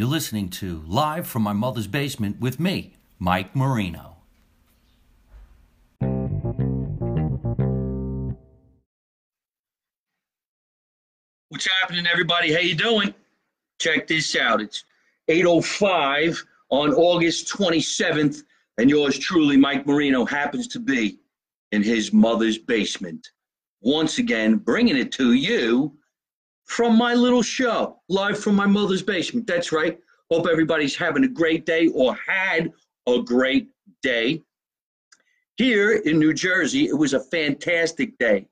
You're 0.00 0.08
listening 0.08 0.48
to 0.52 0.82
Live 0.86 1.26
from 1.26 1.42
My 1.42 1.52
Mother's 1.52 1.86
Basement 1.86 2.40
with 2.40 2.58
me, 2.58 2.96
Mike 3.18 3.54
Marino. 3.54 4.16
What's 11.50 11.68
happening, 11.82 12.06
everybody? 12.10 12.50
How 12.50 12.60
you 12.60 12.74
doing? 12.74 13.12
Check 13.78 14.06
this 14.06 14.34
out. 14.36 14.62
It's 14.62 14.84
8.05 15.28 16.46
on 16.70 16.94
August 16.94 17.52
27th, 17.52 18.44
and 18.78 18.88
yours 18.88 19.18
truly, 19.18 19.58
Mike 19.58 19.86
Marino, 19.86 20.24
happens 20.24 20.66
to 20.68 20.78
be 20.78 21.18
in 21.72 21.82
his 21.82 22.10
mother's 22.10 22.56
basement. 22.56 23.32
Once 23.82 24.16
again, 24.16 24.56
bringing 24.56 24.96
it 24.96 25.12
to 25.12 25.34
you 25.34 25.94
from 26.70 26.96
my 26.96 27.14
little 27.14 27.42
show, 27.42 28.00
live 28.08 28.38
from 28.38 28.54
my 28.54 28.64
mother's 28.64 29.02
basement. 29.02 29.44
That's 29.44 29.72
right. 29.72 29.98
Hope 30.30 30.46
everybody's 30.46 30.94
having 30.94 31.24
a 31.24 31.28
great 31.28 31.66
day 31.66 31.88
or 31.88 32.14
had 32.14 32.70
a 33.08 33.20
great 33.20 33.70
day. 34.04 34.44
Here 35.56 35.96
in 35.96 36.20
New 36.20 36.32
Jersey, 36.32 36.86
it 36.86 36.96
was 36.96 37.12
a 37.12 37.24
fantastic 37.24 38.16
day. 38.18 38.46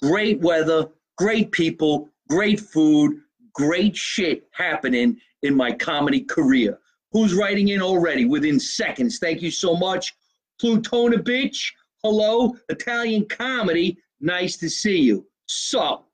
Great 0.00 0.40
weather, 0.40 0.88
great 1.18 1.52
people, 1.52 2.08
great 2.30 2.58
food, 2.58 3.20
great 3.52 3.94
shit 3.94 4.48
happening 4.52 5.20
in 5.42 5.54
my 5.54 5.70
comedy 5.70 6.22
career. 6.22 6.78
Who's 7.12 7.34
writing 7.34 7.68
in 7.68 7.82
already 7.82 8.24
within 8.24 8.58
seconds? 8.58 9.18
Thank 9.18 9.42
you 9.42 9.50
so 9.50 9.76
much. 9.76 10.14
Plutonovich, 10.58 11.70
hello, 12.02 12.56
Italian 12.70 13.26
comedy, 13.26 13.98
nice 14.22 14.56
to 14.56 14.70
see 14.70 15.00
you. 15.00 15.26
So, 15.44 16.07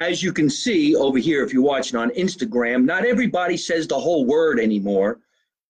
as 0.00 0.22
you 0.22 0.32
can 0.32 0.50
see 0.50 0.94
over 0.94 1.18
here, 1.18 1.42
if 1.42 1.52
you're 1.52 1.62
watching 1.62 1.98
on 1.98 2.10
Instagram, 2.10 2.84
not 2.84 3.04
everybody 3.04 3.56
says 3.56 3.86
the 3.86 3.98
whole 3.98 4.26
word 4.26 4.60
anymore. 4.60 5.20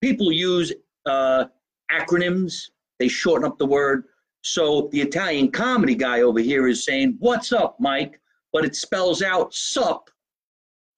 People 0.01 0.33
use 0.33 0.73
uh, 1.07 1.45
acronyms, 1.91 2.71
they 2.99 3.09
shorten 3.09 3.47
up 3.47 3.59
the 3.59 3.67
word. 3.67 4.05
So 4.43 4.89
the 4.93 5.01
Italian 5.01 5.51
comedy 5.51 5.95
guy 5.95 6.23
over 6.23 6.41
here 6.41 6.69
is 6.69 6.85
saying, 6.85 7.17
What's 7.19 7.53
up, 7.53 7.77
Mike? 7.81 8.21
But 8.53 8.65
it 8.65 8.77
spells 8.77 9.23
out 9.23 9.53
sup 9.55 10.11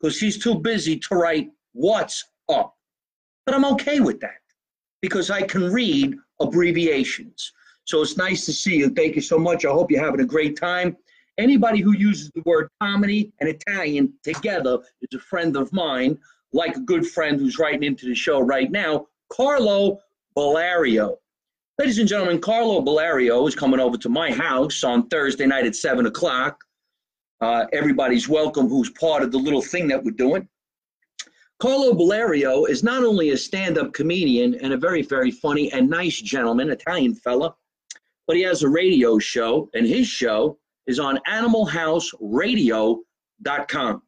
because 0.01 0.21
he's 0.21 0.39
too 0.39 0.55
busy 0.55 0.99
to 0.99 1.15
write 1.15 1.51
what's 1.73 2.25
up. 2.49 2.77
But 3.47 3.55
I'm 3.55 3.65
okay 3.65 4.01
with 4.01 4.21
that 4.21 4.41
because 5.01 5.31
I 5.31 5.43
can 5.43 5.73
read 5.73 6.15
abbreviations. 6.41 7.53
So 7.85 8.03
it's 8.03 8.17
nice 8.17 8.45
to 8.47 8.53
see 8.53 8.77
you. 8.77 8.91
Thank 8.91 9.17
you 9.17 9.23
so 9.23 9.39
much. 9.39 9.65
I 9.65 9.71
hope 9.71 9.91
you're 9.91 10.05
having 10.05 10.21
a 10.21 10.27
great 10.27 10.59
time. 10.59 10.97
Anybody 11.39 11.81
who 11.81 11.97
uses 11.97 12.33
the 12.35 12.43
word 12.45 12.69
comedy 12.81 13.33
and 13.39 13.49
Italian 13.49 14.13
together 14.25 14.81
is 15.03 15.17
a 15.17 15.21
friend 15.21 15.57
of 15.57 15.73
mine, 15.73 16.19
like 16.53 16.77
a 16.77 16.81
good 16.81 17.07
friend 17.07 17.39
who's 17.39 17.61
writing 17.61 17.85
into 17.85 18.07
the 18.07 18.15
show 18.15 18.41
right 18.41 18.73
now, 18.73 19.07
Carlo 19.33 20.01
Bellario. 20.37 21.17
Ladies 21.79 22.01
and 22.01 22.09
gentlemen, 22.09 22.41
Carlo 22.41 22.81
Bellario 22.81 23.47
is 23.47 23.55
coming 23.55 23.79
over 23.79 23.97
to 23.99 24.09
my 24.09 24.33
house 24.33 24.83
on 24.83 25.07
Thursday 25.09 25.47
night 25.47 25.65
at 25.65 25.77
7 25.77 26.07
o'clock. 26.07 26.65
Uh, 27.41 27.67
everybody's 27.73 28.29
welcome 28.29 28.69
who's 28.69 28.91
part 28.91 29.23
of 29.23 29.31
the 29.31 29.39
little 29.39 29.63
thing 29.63 29.87
that 29.87 30.03
we're 30.03 30.11
doing. 30.11 30.49
Carlo 31.61 31.93
Bellario 31.93 32.69
is 32.69 32.83
not 32.83 33.05
only 33.05 33.31
a 33.31 33.37
stand 33.37 33.79
up 33.79 33.93
comedian 33.93 34.57
and 34.57 34.73
a 34.73 34.77
very, 34.77 35.03
very 35.03 35.31
funny 35.31 35.71
and 35.71 35.89
nice 35.89 36.21
gentleman, 36.21 36.71
Italian 36.71 37.15
fella, 37.15 37.55
but 38.27 38.35
he 38.35 38.43
has 38.43 38.65
a 38.65 38.69
radio 38.69 39.21
show, 39.21 39.71
and 39.75 39.87
his 39.87 40.09
show 40.09 40.59
is 40.89 40.99
on 40.99 41.21
animalhouseradio.com. 41.29 44.03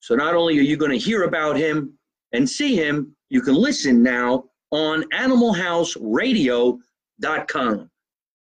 So 0.00 0.14
not 0.14 0.36
only 0.36 0.56
are 0.58 0.62
you 0.62 0.76
going 0.76 0.92
to 0.92 0.98
hear 0.98 1.24
about 1.24 1.56
him 1.56 1.98
and 2.32 2.48
see 2.48 2.76
him, 2.76 3.16
you 3.30 3.42
can 3.42 3.54
listen 3.54 4.00
now 4.02 4.44
on 4.70 5.02
animalhouseradio.com. 5.10 7.90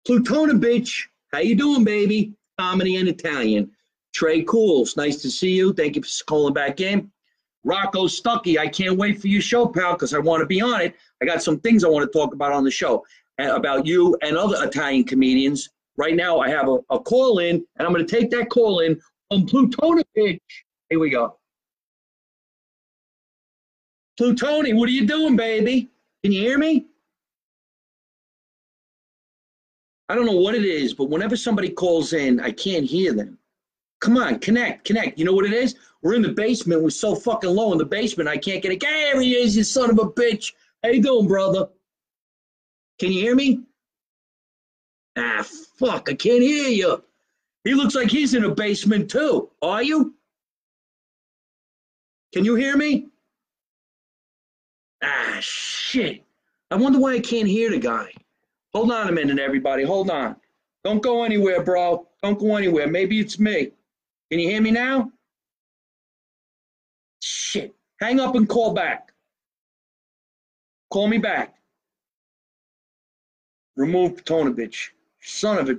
Plutonovich, 0.06 1.03
how 1.33 1.39
you 1.39 1.55
doing, 1.55 1.84
baby? 1.84 2.34
Comedy 2.59 2.97
and 2.97 3.09
Italian. 3.09 3.71
Trey 4.12 4.43
Cools, 4.43 4.97
nice 4.97 5.22
to 5.22 5.31
see 5.31 5.53
you. 5.53 5.72
Thank 5.72 5.97
you 5.97 6.03
for 6.03 6.11
calling 6.27 6.53
back 6.53 6.81
in. 6.81 7.11
Rocco 7.65 8.06
Stuckey, 8.06 8.59
I 8.59 8.66
can't 8.66 8.97
wait 8.97 9.21
for 9.21 9.28
your 9.28 9.43
show, 9.43 9.66
pal, 9.66 9.93
because 9.93 10.15
I 10.15 10.19
want 10.19 10.41
to 10.41 10.47
be 10.47 10.61
on 10.61 10.81
it. 10.81 10.97
I 11.22 11.27
got 11.27 11.43
some 11.43 11.61
things 11.61 11.84
I 11.84 11.89
want 11.89 12.11
to 12.11 12.19
talk 12.19 12.34
about 12.34 12.53
on 12.53 12.65
the 12.65 12.71
show 12.71 13.05
uh, 13.39 13.55
about 13.55 13.87
you 13.87 14.16
and 14.22 14.37
other 14.37 14.56
Italian 14.65 15.05
comedians. 15.05 15.69
Right 16.00 16.16
now, 16.16 16.41
I 16.41 16.49
have 16.49 16.66
a, 16.66 16.78
a 16.88 16.99
call 16.99 17.41
in, 17.41 17.56
and 17.77 17.87
I'm 17.87 17.93
going 17.93 18.06
to 18.06 18.11
take 18.11 18.31
that 18.31 18.49
call 18.49 18.81
in 18.81 18.99
on 19.28 19.47
Plutona 19.47 20.03
pitch. 20.16 20.41
Here 20.88 20.99
we 20.99 21.11
go. 21.11 21.37
Plutoni, 24.19 24.75
what 24.75 24.89
are 24.89 24.93
you 24.93 25.06
doing, 25.06 25.37
baby? 25.37 25.91
Can 26.22 26.33
you 26.33 26.41
hear 26.41 26.56
me? 26.56 26.87
I 30.09 30.15
don't 30.15 30.25
know 30.25 30.41
what 30.41 30.55
it 30.55 30.65
is, 30.65 30.94
but 30.94 31.10
whenever 31.10 31.37
somebody 31.37 31.69
calls 31.69 32.15
in, 32.15 32.41
I 32.41 32.50
can't 32.50 32.87
hear 32.87 33.12
them. 33.12 33.37
Come 34.00 34.16
on, 34.16 34.39
connect, 34.39 34.87
connect. 34.87 35.19
You 35.19 35.27
know 35.27 35.34
what 35.34 35.44
it 35.44 35.53
is? 35.53 35.75
We're 36.00 36.15
in 36.15 36.22
the 36.22 36.33
basement. 36.33 36.83
We're 36.83 36.89
so 36.89 37.15
fucking 37.15 37.50
low 37.50 37.72
in 37.72 37.78
the 37.78 37.84
basement. 37.84 38.27
I 38.27 38.39
can't 38.39 38.62
get 38.62 38.72
it. 38.72 38.81
There 38.81 39.21
he 39.21 39.34
is, 39.34 39.55
you 39.55 39.65
son 39.65 39.91
of 39.91 39.99
a 39.99 40.10
bitch. 40.10 40.55
How 40.83 40.89
you 40.89 41.03
doing, 41.03 41.28
brother? 41.28 41.69
Can 42.99 43.12
you 43.12 43.21
hear 43.21 43.34
me? 43.34 43.65
Ah, 45.16 45.44
fuck, 45.78 46.09
I 46.09 46.15
can't 46.15 46.43
hear 46.43 46.69
you. 46.69 47.03
He 47.65 47.75
looks 47.75 47.94
like 47.94 48.10
he's 48.10 48.34
in 48.34 48.44
a 48.44 48.54
basement 48.54 49.10
too. 49.10 49.50
Are 49.60 49.82
you? 49.82 50.15
Can 52.32 52.44
you 52.44 52.54
hear 52.54 52.76
me? 52.76 53.09
Ah, 55.03 55.38
shit. 55.41 56.25
I 56.71 56.76
wonder 56.76 56.98
why 56.98 57.15
I 57.15 57.21
can't 57.21 57.48
hear 57.48 57.71
the 57.71 57.78
guy. 57.78 58.12
Hold 58.72 58.93
on 58.93 59.09
a 59.09 59.12
minute, 59.12 59.38
everybody. 59.38 59.82
Hold 59.82 60.10
on. 60.10 60.37
Don't 60.84 61.03
go 61.03 61.25
anywhere, 61.25 61.62
bro. 61.62 62.06
Don't 62.22 62.38
go 62.38 62.56
anywhere. 62.56 62.87
Maybe 62.87 63.19
it's 63.19 63.38
me. 63.38 63.72
Can 64.31 64.38
you 64.38 64.48
hear 64.48 64.62
me 64.62 64.71
now? 64.71 65.10
Shit. 67.21 67.75
Hang 68.00 68.21
up 68.21 68.37
and 68.37 68.48
call 68.48 68.72
back. 68.72 69.12
Call 70.91 71.09
me 71.09 71.19
back. 71.19 71.56
Remove 73.77 74.25
Plutonovich. 74.25 74.91
Son 75.21 75.59
of 75.59 75.69
a. 75.69 75.77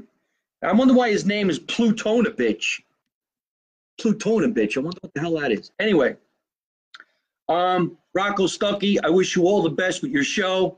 I 0.63 0.73
wonder 0.73 0.93
why 0.93 1.09
his 1.09 1.25
name 1.25 1.49
is 1.49 1.59
Plutonovich. 1.59 2.81
Plutonovich. 3.99 4.77
I 4.77 4.81
wonder 4.81 4.99
what 5.01 5.13
the 5.13 5.19
hell 5.19 5.39
that 5.39 5.51
is. 5.51 5.71
Anyway, 5.79 6.15
um, 7.49 7.97
Rocco 8.13 8.45
Stuckey, 8.45 8.97
I 9.03 9.09
wish 9.09 9.35
you 9.35 9.43
all 9.43 9.61
the 9.61 9.69
best 9.69 10.01
with 10.01 10.11
your 10.11 10.23
show. 10.23 10.77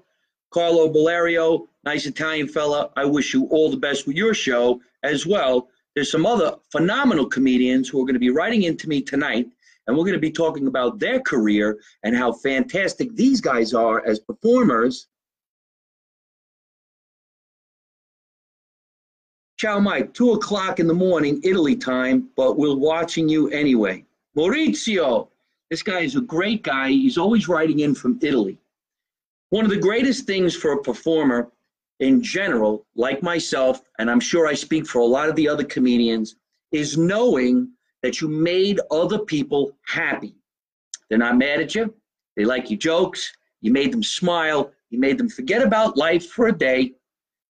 Carlo 0.52 0.88
Bellario, 0.92 1.68
nice 1.84 2.06
Italian 2.06 2.48
fella. 2.48 2.92
I 2.96 3.06
wish 3.06 3.34
you 3.34 3.46
all 3.48 3.72
the 3.72 3.78
best 3.78 4.06
with 4.08 4.16
your 4.16 4.34
show 4.34 4.80
as 5.02 5.26
well. 5.26 5.70
There's 5.96 6.12
some 6.12 6.26
other 6.26 6.56
phenomenal 6.72 7.26
comedians 7.28 7.90
who 7.90 8.00
are 8.02 8.06
going 8.06 8.14
to 8.16 8.20
be 8.20 8.30
writing 8.30 8.64
into 8.64 8.88
me 8.88 9.02
tonight, 9.02 9.48
and 9.86 9.98
we're 9.98 10.04
going 10.04 10.14
to 10.14 10.20
be 10.20 10.32
talking 10.32 10.68
about 10.68 11.00
their 11.00 11.20
career 11.20 11.80
and 12.04 12.16
how 12.16 12.32
fantastic 12.32 13.16
these 13.16 13.42
guys 13.42 13.74
are 13.74 14.06
as 14.06 14.20
performers. 14.20 15.08
Ciao, 19.64 19.80
Mike. 19.80 20.14
Two 20.14 20.34
o'clock 20.34 20.82
in 20.82 20.88
the 20.88 20.94
morning, 20.94 21.40
Italy 21.42 21.74
time, 21.74 22.28
but 22.36 22.58
we're 22.58 22.76
watching 22.76 23.30
you 23.30 23.48
anyway. 23.48 24.04
Maurizio, 24.36 25.30
this 25.70 25.82
guy 25.82 26.02
is 26.02 26.18
a 26.18 26.20
great 26.20 26.64
guy. 26.64 26.90
He's 26.90 27.18
always 27.18 27.48
writing 27.48 27.80
in 27.80 27.96
from 27.96 28.20
Italy. 28.22 28.58
One 29.52 29.64
of 29.64 29.72
the 29.72 29.78
greatest 29.78 30.28
things 30.28 30.54
for 30.54 30.74
a 30.74 30.82
performer 30.84 31.50
in 32.02 32.22
general, 32.22 32.86
like 32.98 33.24
myself, 33.24 33.82
and 34.00 34.12
I'm 34.12 34.20
sure 34.20 34.48
I 34.48 34.54
speak 34.54 34.86
for 34.86 35.00
a 35.00 35.06
lot 35.06 35.30
of 35.30 35.38
the 35.38 35.48
other 35.48 35.64
comedians, 35.64 36.36
is 36.74 36.98
knowing 36.98 37.70
that 38.02 38.20
you 38.20 38.28
made 38.28 38.82
other 38.92 39.20
people 39.20 39.78
happy. 39.88 40.36
They're 41.08 41.18
not 41.18 41.38
mad 41.38 41.62
at 41.62 41.74
you. 41.74 41.94
They 42.36 42.44
like 42.44 42.70
your 42.70 42.80
jokes. 42.80 43.32
You 43.62 43.72
made 43.72 43.94
them 43.94 44.04
smile. 44.04 44.74
You 44.90 45.00
made 45.00 45.18
them 45.18 45.30
forget 45.30 45.62
about 45.62 45.96
life 45.96 46.32
for 46.32 46.48
a 46.48 46.52
day. 46.52 46.96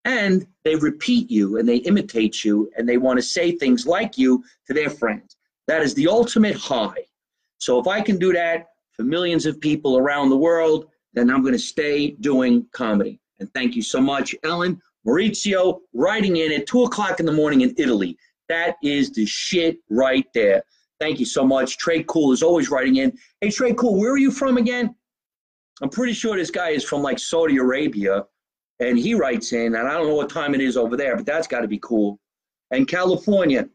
And 0.06 0.48
they 0.64 0.76
repeat 0.76 1.30
you 1.30 1.58
and 1.58 1.68
they 1.68 1.78
imitate 1.78 2.46
you 2.46 2.72
and 2.78 2.88
they 2.88 2.98
want 2.98 3.18
to 3.18 3.24
say 3.24 3.52
things 3.52 3.86
like 3.86 4.18
you 4.18 4.44
to 4.68 4.74
their 4.74 4.90
friends. 4.90 5.36
That 5.68 5.82
is 5.82 5.94
the 5.96 6.08
ultimate 6.08 6.56
high. 6.56 7.06
So 7.58 7.80
if 7.80 7.88
I 7.88 8.02
can 8.02 8.18
do 8.18 8.32
that 8.34 8.68
for 8.92 9.04
millions 9.04 9.46
of 9.46 9.60
people 9.60 9.98
around 9.98 10.30
the 10.30 10.38
world, 10.38 10.86
then 11.14 11.30
I'm 11.30 11.42
going 11.42 11.54
to 11.54 11.60
stay 11.60 12.12
doing 12.12 12.68
comedy. 12.72 13.20
And 13.40 13.52
thank 13.54 13.76
you 13.76 13.82
so 13.82 14.00
much, 14.00 14.36
Ellen 14.44 14.82
Maurizio, 15.08 15.80
writing 15.94 16.38
in 16.38 16.52
at 16.52 16.68
two 16.68 16.84
o'clock 16.84 17.20
in 17.20 17.26
the 17.26 17.32
morning 17.32 17.62
in 17.62 17.74
Italy. 17.78 18.18
That 18.48 18.76
is 18.84 19.12
the 19.12 19.26
shit 19.26 19.80
right 19.90 20.26
there. 20.34 20.64
Thank 21.00 21.20
you 21.20 21.26
so 21.26 21.46
much. 21.46 21.78
Trey 21.78 22.04
Cool 22.04 22.32
is 22.32 22.44
always 22.44 22.70
writing 22.70 22.98
in. 22.98 23.18
Hey, 23.42 23.50
Trey 23.50 23.74
Cool, 23.74 24.00
where 24.00 24.12
are 24.12 24.18
you 24.18 24.32
from 24.32 24.58
again? 24.58 24.96
I'm 25.82 25.90
pretty 25.90 26.14
sure 26.14 26.38
this 26.38 26.52
guy 26.52 26.70
is 26.70 26.84
from 26.84 27.02
like 27.02 27.20
Saudi 27.20 27.58
Arabia, 27.58 28.24
and 28.80 28.98
he 28.98 29.14
writes 29.14 29.54
in, 29.54 29.76
and 29.76 29.88
I 29.88 29.94
don't 29.94 30.08
know 30.08 30.16
what 30.16 30.30
time 30.30 30.54
it 30.54 30.62
is 30.62 30.78
over 30.78 30.98
there, 30.98 31.16
but 31.16 31.26
that's 31.26 31.48
got 31.48 31.62
to 31.62 31.68
be 31.68 31.80
cool. 31.80 32.20
And 32.72 32.88
California, 32.88 33.70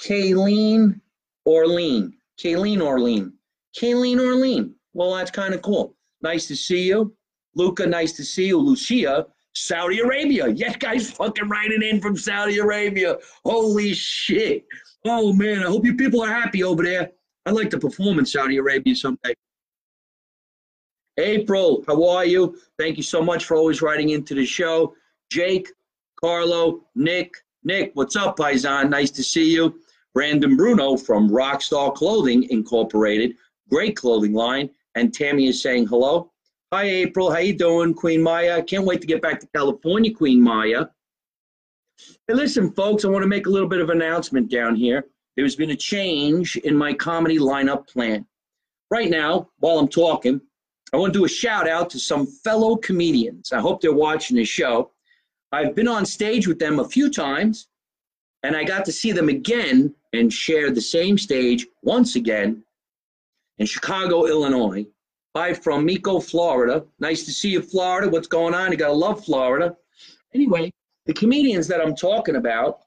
Kayleen 0.00 1.00
Orlean. 1.46 2.14
Kayleen 2.40 2.80
Orlean. 2.80 3.32
Kayleen 3.78 4.18
Orlean. 4.18 4.74
Well, 4.92 5.14
that's 5.14 5.30
kind 5.30 5.54
of 5.54 5.62
cool. 5.62 5.94
Nice 6.22 6.46
to 6.48 6.56
see 6.56 6.88
you. 6.88 7.14
Luca, 7.54 7.86
nice 7.86 8.12
to 8.12 8.24
see 8.24 8.46
you. 8.46 8.58
Lucia, 8.58 9.26
Saudi 9.54 10.00
Arabia. 10.00 10.48
Yes, 10.48 10.76
guys 10.76 11.10
fucking 11.10 11.48
writing 11.48 11.82
in 11.82 12.00
from 12.00 12.16
Saudi 12.16 12.58
Arabia. 12.58 13.16
Holy 13.44 13.92
shit. 13.94 14.64
Oh, 15.04 15.32
man. 15.32 15.62
I 15.62 15.66
hope 15.66 15.84
you 15.84 15.94
people 15.94 16.22
are 16.22 16.32
happy 16.32 16.62
over 16.62 16.82
there. 16.82 17.10
I'd 17.46 17.54
like 17.54 17.70
to 17.70 17.78
perform 17.78 18.18
in 18.18 18.26
Saudi 18.26 18.56
Arabia 18.56 18.94
someday. 18.94 19.34
April, 21.18 21.84
how 21.86 22.08
are 22.08 22.24
you? 22.24 22.56
Thank 22.78 22.96
you 22.96 23.02
so 23.02 23.22
much 23.22 23.44
for 23.44 23.56
always 23.56 23.82
writing 23.82 24.10
into 24.10 24.34
the 24.34 24.46
show. 24.46 24.94
Jake, 25.30 25.68
Carlo, 26.20 26.84
Nick. 26.94 27.34
Nick, 27.64 27.90
what's 27.94 28.16
up, 28.16 28.36
Paisan? 28.36 28.88
Nice 28.88 29.10
to 29.10 29.22
see 29.22 29.52
you. 29.52 29.80
Brandon 30.14 30.56
Bruno 30.56 30.96
from 30.96 31.28
Rockstar 31.28 31.94
Clothing 31.94 32.48
Incorporated. 32.50 33.36
Great 33.68 33.96
clothing 33.96 34.32
line. 34.32 34.70
And 34.94 35.12
Tammy 35.12 35.48
is 35.48 35.60
saying 35.60 35.88
hello. 35.88 36.32
Hi, 36.72 36.84
April. 36.84 37.30
How 37.30 37.38
you 37.38 37.56
doing, 37.56 37.94
Queen 37.94 38.22
Maya? 38.22 38.62
Can't 38.62 38.84
wait 38.84 39.00
to 39.00 39.06
get 39.06 39.20
back 39.20 39.40
to 39.40 39.48
California, 39.54 40.14
Queen 40.14 40.40
Maya. 40.40 40.86
Hey, 42.26 42.34
listen, 42.34 42.72
folks, 42.72 43.04
I 43.04 43.08
want 43.08 43.22
to 43.22 43.28
make 43.28 43.46
a 43.46 43.50
little 43.50 43.68
bit 43.68 43.80
of 43.80 43.90
announcement 43.90 44.50
down 44.50 44.76
here. 44.76 45.06
There's 45.36 45.56
been 45.56 45.70
a 45.70 45.76
change 45.76 46.56
in 46.58 46.76
my 46.76 46.94
comedy 46.94 47.38
lineup 47.38 47.88
plan. 47.88 48.24
Right 48.90 49.10
now, 49.10 49.50
while 49.58 49.78
I'm 49.78 49.88
talking, 49.88 50.40
I 50.92 50.96
want 50.96 51.12
to 51.12 51.18
do 51.18 51.24
a 51.24 51.28
shout 51.28 51.68
out 51.68 51.90
to 51.90 51.98
some 51.98 52.26
fellow 52.26 52.76
comedians. 52.76 53.52
I 53.52 53.60
hope 53.60 53.80
they're 53.80 53.92
watching 53.92 54.36
the 54.36 54.44
show. 54.44 54.90
I've 55.52 55.74
been 55.74 55.88
on 55.88 56.06
stage 56.06 56.46
with 56.46 56.58
them 56.58 56.78
a 56.78 56.88
few 56.88 57.10
times, 57.10 57.68
and 58.42 58.56
I 58.56 58.64
got 58.64 58.84
to 58.86 58.92
see 58.92 59.12
them 59.12 59.28
again 59.28 59.94
and 60.12 60.32
share 60.32 60.70
the 60.70 60.80
same 60.80 61.18
stage 61.18 61.66
once 61.82 62.16
again 62.16 62.62
in 63.58 63.66
Chicago, 63.66 64.26
Illinois. 64.26 64.86
Hi 65.36 65.52
from 65.52 65.84
Mico, 65.84 66.20
Florida. 66.20 66.84
Nice 67.00 67.24
to 67.24 67.32
see 67.32 67.50
you, 67.50 67.60
Florida. 67.60 68.08
What's 68.08 68.28
going 68.28 68.54
on? 68.54 68.72
You 68.72 68.78
gotta 68.78 68.92
love 68.92 69.24
Florida. 69.24 69.76
Anyway, 70.34 70.72
the 71.06 71.12
comedians 71.12 71.66
that 71.68 71.80
I'm 71.80 71.94
talking 71.94 72.36
about 72.36 72.80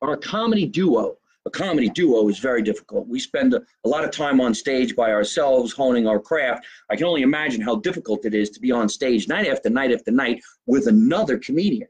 are 0.00 0.12
a 0.12 0.18
comedy 0.18 0.66
duo 0.66 1.16
a 1.46 1.50
comedy 1.50 1.90
duo 1.90 2.28
is 2.28 2.38
very 2.38 2.62
difficult. 2.62 3.06
We 3.06 3.20
spend 3.20 3.54
a, 3.54 3.62
a, 3.84 3.88
lot 3.88 4.04
of 4.04 4.10
time 4.10 4.40
on 4.40 4.54
stage 4.54 4.96
by 4.96 5.12
ourselves, 5.12 5.72
honing 5.72 6.06
our 6.06 6.18
craft. 6.18 6.66
I 6.90 6.96
can 6.96 7.06
only 7.06 7.22
imagine 7.22 7.60
how 7.60 7.76
difficult 7.76 8.24
it 8.24 8.34
is 8.34 8.50
to 8.50 8.60
be 8.60 8.72
on 8.72 8.88
stage 8.88 9.28
night 9.28 9.46
after 9.46 9.68
night 9.68 9.92
after 9.92 10.10
night 10.10 10.42
with 10.66 10.86
another 10.86 11.38
comedian. 11.38 11.88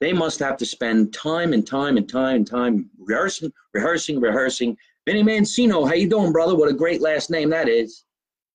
They 0.00 0.12
must 0.12 0.38
have 0.40 0.56
to 0.58 0.66
spend 0.66 1.12
time 1.12 1.52
and 1.52 1.66
time 1.66 1.96
and 1.96 2.08
time 2.08 2.36
and 2.36 2.46
time 2.46 2.90
rehearsing, 2.98 3.52
rehearsing, 3.74 4.20
rehearsing. 4.20 4.76
Vinny 5.06 5.22
Mancino, 5.22 5.88
how 5.88 5.94
you 5.94 6.08
doing, 6.08 6.32
brother? 6.32 6.54
What 6.54 6.68
a 6.68 6.74
great 6.74 7.00
last 7.00 7.30
name 7.30 7.50
that 7.50 7.68
is. 7.68 8.04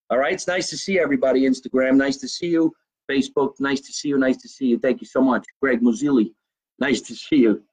All 0.09 0.19
right, 0.19 0.33
it's 0.33 0.47
nice 0.47 0.69
to 0.69 0.77
see 0.77 0.99
everybody. 0.99 1.41
Instagram, 1.41 1.95
nice 1.95 2.17
to 2.17 2.27
see 2.27 2.47
you. 2.47 2.71
Facebook, 3.11 3.59
nice 3.59 3.81
to 3.81 3.91
see 3.91 4.09
you. 4.09 4.17
Nice 4.17 4.37
to 4.37 4.47
see 4.47 4.67
you. 4.67 4.79
Thank 4.79 5.01
you 5.01 5.07
so 5.07 5.21
much. 5.21 5.45
Greg 5.61 5.81
Muzili, 5.81 6.33
nice 6.79 7.01
to 7.01 7.15
see 7.15 7.37
you. 7.37 7.63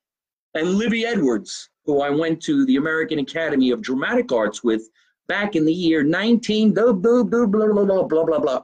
And 0.55 0.75
Libby 0.75 1.07
Edwards, 1.07 1.70
who 1.85 2.03
I 2.03 2.11
went 2.11 2.41
to 2.43 2.65
the 2.67 2.77
American 2.77 3.19
Academy 3.19 3.71
of 3.71 3.83
Dramatic 3.83 4.33
Arts 4.33 4.63
with 4.63 4.89
back 5.29 5.57
in 5.57 5.65
the 5.65 5.73
year 5.73 6.03
19 6.03 6.75
blah 6.75 6.93
blah 6.93 7.23
blah 7.23 7.47
blah 7.47 7.67
blah 7.67 8.03
blah 8.03 8.25
blah 8.25 8.39
blah. 8.39 8.63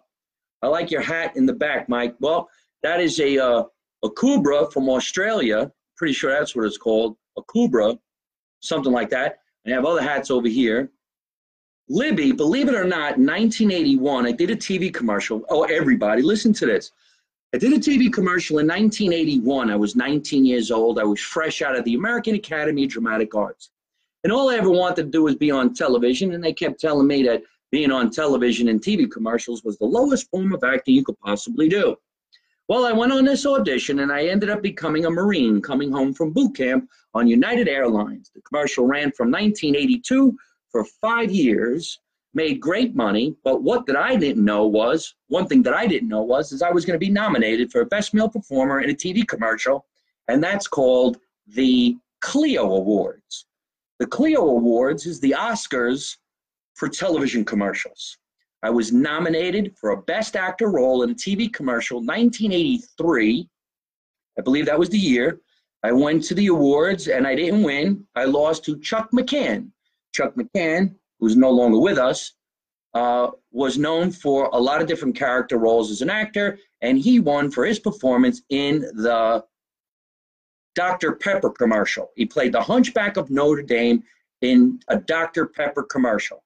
I 0.63 0.69
like 0.69 0.91
your 0.91 1.03
hat 1.03 1.37
in 1.37 1.47
the 1.47 1.53
back, 1.53 1.89
Mike. 1.89 2.17
Well, 2.21 2.49
that 2.83 3.01
is 3.01 3.21
a 3.21 3.39
uh, 3.39 3.65
Akubra 4.05 4.73
from 4.73 4.89
Australia. 4.89 5.71
Pretty 5.97 6.13
sure 6.13 6.31
that's 6.31 6.55
what 6.55 6.67
it's 6.67 6.79
called, 6.79 7.17
Akubra, 7.39 7.99
something 8.61 8.93
like 8.93 9.11
that. 9.11 9.39
I 9.67 9.71
have 9.71 9.85
other 9.85 10.03
hats 10.03 10.31
over 10.31 10.49
here. 10.49 10.91
Libby, 11.89 12.33
believe 12.33 12.69
it 12.69 12.75
or 12.75 12.85
not, 12.85 13.17
1981, 13.19 14.27
I 14.27 14.33
did 14.33 14.51
a 14.51 14.57
TV 14.57 14.93
commercial. 14.93 15.45
Oh, 15.49 15.63
everybody, 15.65 16.21
listen 16.21 16.53
to 16.55 16.67
this. 16.67 16.91
I 17.55 17.59
did 17.59 17.73
a 17.73 17.79
TV 17.79 18.13
commercial 18.13 18.59
in 18.59 18.67
1981. 18.67 19.71
I 19.71 19.77
was 19.77 19.95
19 19.95 20.45
years 20.45 20.71
old. 20.71 20.99
I 20.99 21.05
was 21.05 21.21
fresh 21.21 21.63
out 21.63 21.77
of 21.77 21.85
the 21.85 21.95
American 21.95 22.35
Academy 22.35 22.85
of 22.85 22.91
Dramatic 22.91 23.35
Arts. 23.35 23.71
And 24.25 24.33
all 24.33 24.51
I 24.51 24.57
ever 24.57 24.71
wanted 24.71 25.05
to 25.05 25.11
do 25.11 25.23
was 25.23 25.37
be 25.37 25.53
on 25.53 25.73
television. 25.73 26.35
And 26.35 26.43
they 26.43 26.53
kept 26.53 26.81
telling 26.81 27.07
me 27.07 27.23
that 27.23 27.43
being 27.71 27.93
on 27.93 28.11
television 28.11 28.69
and 28.69 28.81
TV 28.81 29.09
commercials 29.11 29.63
was 29.63 29.79
the 29.79 29.87
lowest 29.87 30.29
form 30.31 30.53
of 30.53 30.65
acting 30.65 30.97
you 30.97 31.05
could 31.05 31.19
possibly 31.21 31.69
do. 31.69 31.97
Well, 32.69 32.85
I 32.85 32.93
went 32.93 33.13
on 33.13 33.25
this 33.25 33.47
audition 33.47 34.01
and 34.01 34.11
I 34.11 34.27
ended 34.27 34.51
up 34.51 34.61
becoming 34.61 35.07
a 35.07 35.11
Marine 35.11 35.63
coming 35.63 35.93
home 35.93 36.13
from 36.13 36.33
boot 36.33 36.57
camp 36.57 36.89
on 37.15 37.29
United 37.29 37.69
Airlines. 37.69 38.33
The 38.35 38.43
commercial 38.43 38.87
ran 38.87 39.13
from 39.13 39.31
1982 39.31 40.37
for 40.71 40.85
five 41.01 41.31
years 41.31 42.01
made 42.37 42.61
great 42.61 42.95
money, 42.95 43.35
but 43.43 43.63
what 43.63 43.87
that 43.87 43.97
I 43.97 44.15
didn't 44.15 44.45
know 44.45 44.67
was 44.67 45.15
one 45.29 45.49
thing 45.49 45.63
that 45.63 45.73
I 45.73 45.87
didn't 45.87 46.09
know 46.09 46.23
was 46.23 46.53
is 46.53 46.61
I 46.61 46.71
was 46.71 46.85
going 46.85 47.01
to 47.01 47.05
be 47.05 47.11
nominated 47.11 47.73
for 47.73 47.81
a 47.81 47.87
best 47.87 48.13
male 48.13 48.29
performer 48.29 48.83
in 48.83 48.91
a 48.91 48.95
TV 48.95 49.27
commercial, 49.27 49.87
and 50.29 50.45
that's 50.45 50.69
called 50.69 51.17
the 51.47 51.97
Clio 52.21 52.65
Awards. 52.77 53.47
The 53.99 54.07
Clio 54.07 54.43
Awards 54.43 55.07
is 55.07 55.19
the 55.19 55.35
Oscars 55.37 56.19
for 56.75 56.89
television 56.91 57.43
commercials. 57.43 58.19
I 58.63 58.69
was 58.69 58.93
nominated 58.93 59.75
for 59.81 59.91
a 59.91 60.03
best 60.03 60.37
actor 60.37 60.69
role 60.69 61.03
in 61.05 61.11
a 61.11 61.15
TV 61.15 61.51
commercial 61.51 61.99
1983. 61.99 63.49
I 64.39 64.43
believe 64.43 64.67
that 64.67 64.79
was 64.79 64.91
the 64.91 64.99
year. 64.99 65.41
I 65.83 65.93
went 65.93 66.23
to 66.25 66.35
the 66.35 66.49
awards 66.49 67.09
and 67.09 67.27
I 67.27 67.35
didn't 67.35 67.63
win. 67.63 68.07
I 68.15 68.25
lost 68.25 68.65
to 68.65 68.79
Chuck 68.81 69.11
McCann. 69.13 69.71
Chuck 70.13 70.35
McCann 70.35 70.97
who's 71.21 71.37
no 71.37 71.51
longer 71.51 71.79
with 71.79 71.99
us, 71.99 72.33
uh, 72.95 73.31
was 73.53 73.79
known 73.79 74.11
for 74.11 74.49
a 74.53 74.59
lot 74.59 74.81
of 74.81 74.87
different 74.87 75.17
character 75.17 75.59
roles 75.59 75.91
as 75.91 76.03
an 76.03 76.11
actor, 76.11 76.59
and 76.81 76.99
he 76.99 77.21
won 77.21 77.51
for 77.51 77.65
his 77.65 77.79
performance 77.79 78.43
in 78.51 78.81
the 78.81 79.45
Dr. 80.75 81.13
Pepper 81.13 81.51
commercial. 81.51 82.11
He 82.17 82.27
played 82.27 82.53
the 82.53 82.63
Hunchback 82.63 83.17
of 83.17 83.31
Notre 83.31 83.63
Dame 83.63 84.03
in 84.43 84.81
a 84.89 84.99
Dr. 84.99 85.47
Pepper 85.47 85.83
commercial. 85.83 86.43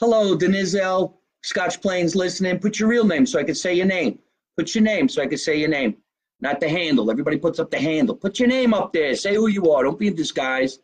Hello, 0.00 0.36
Denizel. 0.36 1.14
Scotch 1.42 1.80
Plains 1.80 2.14
listening. 2.14 2.58
Put 2.58 2.78
your 2.78 2.88
real 2.88 3.04
name 3.04 3.26
so 3.26 3.38
I 3.38 3.44
can 3.44 3.54
say 3.54 3.74
your 3.74 3.86
name. 3.86 4.18
Put 4.56 4.74
your 4.74 4.82
name 4.84 5.08
so 5.08 5.22
I 5.22 5.26
can 5.26 5.38
say 5.38 5.58
your 5.58 5.68
name. 5.68 5.96
Not 6.40 6.60
the 6.60 6.68
handle. 6.68 7.10
Everybody 7.10 7.36
puts 7.38 7.58
up 7.58 7.70
the 7.70 7.78
handle. 7.78 8.14
Put 8.14 8.38
your 8.38 8.48
name 8.48 8.74
up 8.74 8.92
there. 8.92 9.14
Say 9.16 9.34
who 9.34 9.48
you 9.48 9.70
are. 9.72 9.82
Don't 9.82 9.98
be 9.98 10.08
in 10.08 10.14
disguise. 10.14 10.78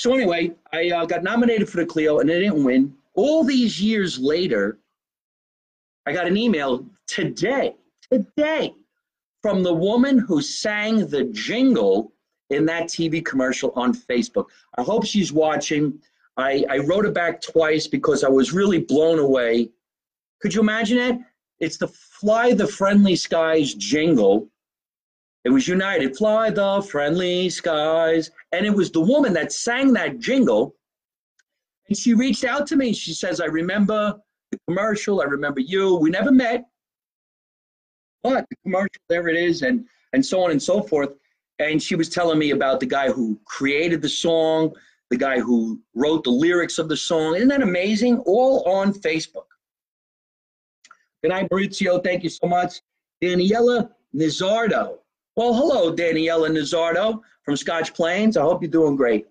So 0.00 0.14
anyway, 0.14 0.52
I 0.72 0.88
uh, 0.88 1.04
got 1.04 1.22
nominated 1.22 1.68
for 1.68 1.76
the 1.76 1.84
Clio 1.84 2.20
and 2.20 2.30
I 2.30 2.40
didn't 2.40 2.64
win. 2.64 2.94
All 3.12 3.44
these 3.44 3.82
years 3.82 4.18
later, 4.18 4.78
I 6.06 6.14
got 6.14 6.26
an 6.26 6.38
email 6.38 6.86
today, 7.06 7.76
today, 8.10 8.72
from 9.42 9.62
the 9.62 9.74
woman 9.74 10.18
who 10.18 10.40
sang 10.40 11.06
the 11.08 11.24
jingle 11.24 12.14
in 12.48 12.64
that 12.64 12.84
TV 12.84 13.22
commercial 13.22 13.74
on 13.76 13.92
Facebook. 13.92 14.46
I 14.78 14.82
hope 14.82 15.04
she's 15.04 15.34
watching. 15.34 16.00
I, 16.38 16.64
I 16.70 16.78
wrote 16.78 17.04
it 17.04 17.12
back 17.12 17.42
twice 17.42 17.86
because 17.86 18.24
I 18.24 18.30
was 18.30 18.54
really 18.54 18.78
blown 18.78 19.18
away. 19.18 19.68
Could 20.40 20.54
you 20.54 20.62
imagine 20.62 20.96
it? 20.96 21.18
It's 21.58 21.76
the 21.76 21.88
Fly 21.88 22.54
the 22.54 22.66
Friendly 22.66 23.16
Skies 23.16 23.74
jingle 23.74 24.48
it 25.44 25.50
was 25.50 25.66
United, 25.66 26.16
fly 26.16 26.50
the 26.50 26.86
friendly 26.88 27.48
skies. 27.48 28.30
And 28.52 28.66
it 28.66 28.74
was 28.74 28.90
the 28.90 29.00
woman 29.00 29.32
that 29.34 29.52
sang 29.52 29.92
that 29.94 30.18
jingle. 30.18 30.74
And 31.88 31.96
she 31.96 32.14
reached 32.14 32.44
out 32.44 32.66
to 32.68 32.76
me. 32.76 32.92
She 32.92 33.14
says, 33.14 33.40
I 33.40 33.46
remember 33.46 34.20
the 34.52 34.58
commercial. 34.68 35.20
I 35.20 35.24
remember 35.24 35.60
you. 35.60 35.96
We 35.96 36.10
never 36.10 36.30
met. 36.30 36.64
But 38.22 38.46
the 38.50 38.56
commercial, 38.64 39.00
there 39.08 39.28
it 39.28 39.36
is, 39.36 39.62
and, 39.62 39.86
and 40.12 40.24
so 40.24 40.42
on 40.44 40.50
and 40.50 40.62
so 40.62 40.82
forth. 40.82 41.10
And 41.58 41.82
she 41.82 41.94
was 41.94 42.10
telling 42.10 42.38
me 42.38 42.50
about 42.50 42.80
the 42.80 42.86
guy 42.86 43.10
who 43.10 43.40
created 43.46 44.02
the 44.02 44.08
song, 44.10 44.74
the 45.08 45.16
guy 45.16 45.40
who 45.40 45.80
wrote 45.94 46.24
the 46.24 46.30
lyrics 46.30 46.78
of 46.78 46.88
the 46.88 46.96
song. 46.96 47.36
Isn't 47.36 47.48
that 47.48 47.62
amazing? 47.62 48.18
All 48.26 48.62
on 48.68 48.92
Facebook. 48.92 49.46
Good 51.22 51.30
night, 51.30 51.48
Maurizio. 51.50 52.02
Thank 52.02 52.24
you 52.24 52.30
so 52.30 52.46
much. 52.46 52.80
Daniela 53.22 53.90
Nizardo. 54.14 54.98
Well, 55.40 55.54
hello, 55.54 55.90
Daniela 55.90 56.52
Nazardo 56.52 57.22
from 57.44 57.56
Scotch 57.56 57.94
Plains. 57.94 58.36
I 58.36 58.42
hope 58.42 58.60
you're 58.60 58.70
doing 58.70 58.94
great. 58.94 59.26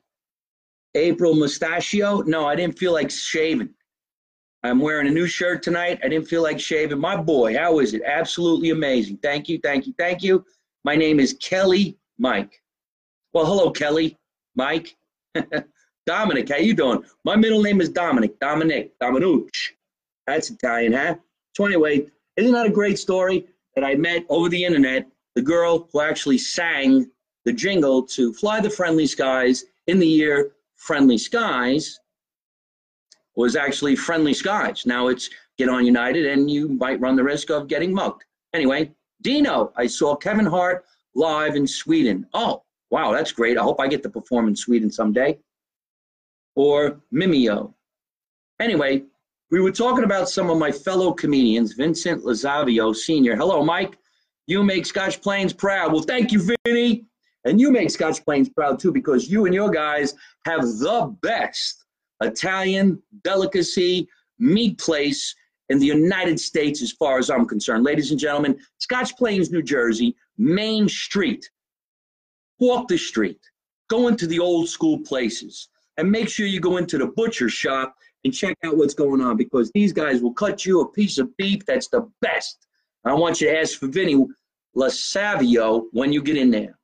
April 0.95 1.35
Mustachio. 1.35 2.21
No, 2.21 2.47
I 2.47 2.55
didn't 2.55 2.79
feel 2.79 2.93
like 2.93 3.11
shaving. 3.11 3.69
I'm 4.63 4.79
wearing 4.79 5.05
a 5.05 5.11
new 5.11 5.27
shirt 5.27 5.61
tonight. 5.61 5.99
I 6.03 6.07
didn't 6.07 6.27
feel 6.27 6.41
like 6.41 6.59
shaving. 6.59 6.97
My 6.97 7.15
boy, 7.15 7.55
how 7.55 7.77
is 7.77 7.93
it? 7.93 8.01
Absolutely 8.03 8.71
amazing. 8.71 9.17
Thank 9.17 9.47
you, 9.47 9.59
thank 9.61 9.85
you, 9.85 9.93
thank 9.99 10.23
you. 10.23 10.43
My 10.83 10.95
name 10.95 11.19
is 11.19 11.33
Kelly 11.33 11.95
Mike. 12.17 12.59
Well, 13.33 13.45
hello, 13.45 13.69
Kelly, 13.69 14.17
Mike, 14.55 14.97
Dominic. 16.07 16.49
How 16.49 16.57
you 16.57 16.73
doing? 16.73 17.03
My 17.23 17.35
middle 17.35 17.61
name 17.61 17.81
is 17.81 17.89
Dominic. 17.89 18.39
Dominic. 18.39 18.97
Dominucci. 18.99 19.73
That's 20.25 20.49
Italian, 20.49 20.93
huh? 20.93 21.17
So 21.55 21.67
anyway, 21.67 22.07
isn't 22.35 22.53
that 22.53 22.65
a 22.65 22.71
great 22.71 22.97
story 22.97 23.45
that 23.75 23.83
I 23.83 23.93
met 23.93 24.25
over 24.27 24.49
the 24.49 24.65
internet 24.65 25.05
the 25.39 25.45
girl 25.45 25.87
who 25.93 26.01
actually 26.01 26.37
sang 26.37 27.09
the 27.45 27.53
jingle 27.53 28.03
to 28.05 28.33
Fly 28.33 28.59
the 28.59 28.69
Friendly 28.69 29.07
Skies 29.07 29.63
in 29.87 29.97
the 29.97 30.05
year 30.05 30.51
Friendly 30.75 31.17
Skies 31.17 31.97
was 33.37 33.55
actually 33.55 33.95
Friendly 33.95 34.33
Skies. 34.33 34.85
Now 34.85 35.07
it's 35.07 35.29
Get 35.57 35.69
On 35.69 35.85
United, 35.85 36.25
and 36.25 36.51
you 36.51 36.67
might 36.67 36.99
run 36.99 37.15
the 37.15 37.23
risk 37.23 37.51
of 37.51 37.69
getting 37.69 37.93
mugged. 37.93 38.25
Anyway, 38.53 38.91
Dino, 39.21 39.71
I 39.77 39.87
saw 39.87 40.13
Kevin 40.13 40.45
Hart 40.45 40.83
live 41.15 41.55
in 41.55 41.65
Sweden. 41.65 42.27
Oh, 42.33 42.63
wow, 42.89 43.13
that's 43.13 43.31
great. 43.31 43.57
I 43.57 43.63
hope 43.63 43.79
I 43.79 43.87
get 43.87 44.03
to 44.03 44.09
perform 44.09 44.49
in 44.49 44.57
Sweden 44.57 44.91
someday. 44.91 45.39
Or 46.55 46.99
Mimeo. 47.13 47.73
Anyway, 48.59 49.03
we 49.51 49.61
were 49.61 49.71
talking 49.71 50.03
about 50.03 50.27
some 50.27 50.49
of 50.49 50.57
my 50.57 50.69
fellow 50.69 51.13
comedians, 51.13 51.75
Vincent 51.75 52.25
Lazavio 52.25 52.93
Sr. 52.93 53.37
Hello, 53.37 53.63
Mike. 53.63 53.97
You 54.49 54.63
make 54.63 54.87
Scotch 54.87 55.21
Plains 55.21 55.53
proud. 55.53 55.93
Well, 55.93 56.01
thank 56.01 56.31
you, 56.31 56.41
Vinny. 56.65 57.05
And 57.45 57.61
you 57.61 57.69
make 57.69 57.91
Scotch 57.91 58.25
Plains 58.25 58.49
proud 58.49 58.79
too 58.79 58.91
because 58.91 59.29
you 59.29 59.45
and 59.45 59.53
your 59.53 59.69
guys 59.69 60.15
have 60.45 60.61
the 60.61 61.15
best 61.21 61.85
Italian 62.23 62.99
delicacy 63.23 64.07
meat 64.39 64.79
place 64.79 65.35
in 65.69 65.77
the 65.77 65.85
United 65.85 66.39
States, 66.39 66.81
as 66.81 66.91
far 66.91 67.19
as 67.19 67.29
I'm 67.29 67.45
concerned. 67.45 67.83
Ladies 67.83 68.09
and 68.09 68.19
gentlemen, 68.19 68.59
Scotch 68.79 69.15
Plains, 69.17 69.51
New 69.51 69.61
Jersey, 69.61 70.15
Main 70.39 70.89
Street. 70.89 71.47
Walk 72.59 72.87
the 72.87 72.97
street, 72.97 73.39
go 73.87 74.07
into 74.07 74.25
the 74.25 74.39
old 74.39 74.67
school 74.67 74.97
places, 75.01 75.69
and 75.97 76.09
make 76.09 76.27
sure 76.27 76.47
you 76.47 76.59
go 76.59 76.77
into 76.77 76.97
the 76.97 77.05
butcher 77.05 77.49
shop 77.49 77.95
and 78.25 78.33
check 78.33 78.57
out 78.65 78.77
what's 78.77 78.95
going 78.95 79.21
on 79.21 79.37
because 79.37 79.69
these 79.75 79.93
guys 79.93 80.23
will 80.23 80.33
cut 80.33 80.65
you 80.65 80.81
a 80.81 80.91
piece 80.91 81.19
of 81.19 81.37
beef 81.37 81.63
that's 81.67 81.87
the 81.89 82.09
best. 82.19 82.65
I 83.05 83.13
want 83.13 83.39
you 83.39 83.47
to 83.47 83.57
ask 83.57 83.79
for 83.79 83.87
Vinny 83.87 84.25
Lasavio 84.75 85.85
when 85.91 86.11
you 86.13 86.21
get 86.21 86.37
in 86.37 86.51
there. 86.51 86.77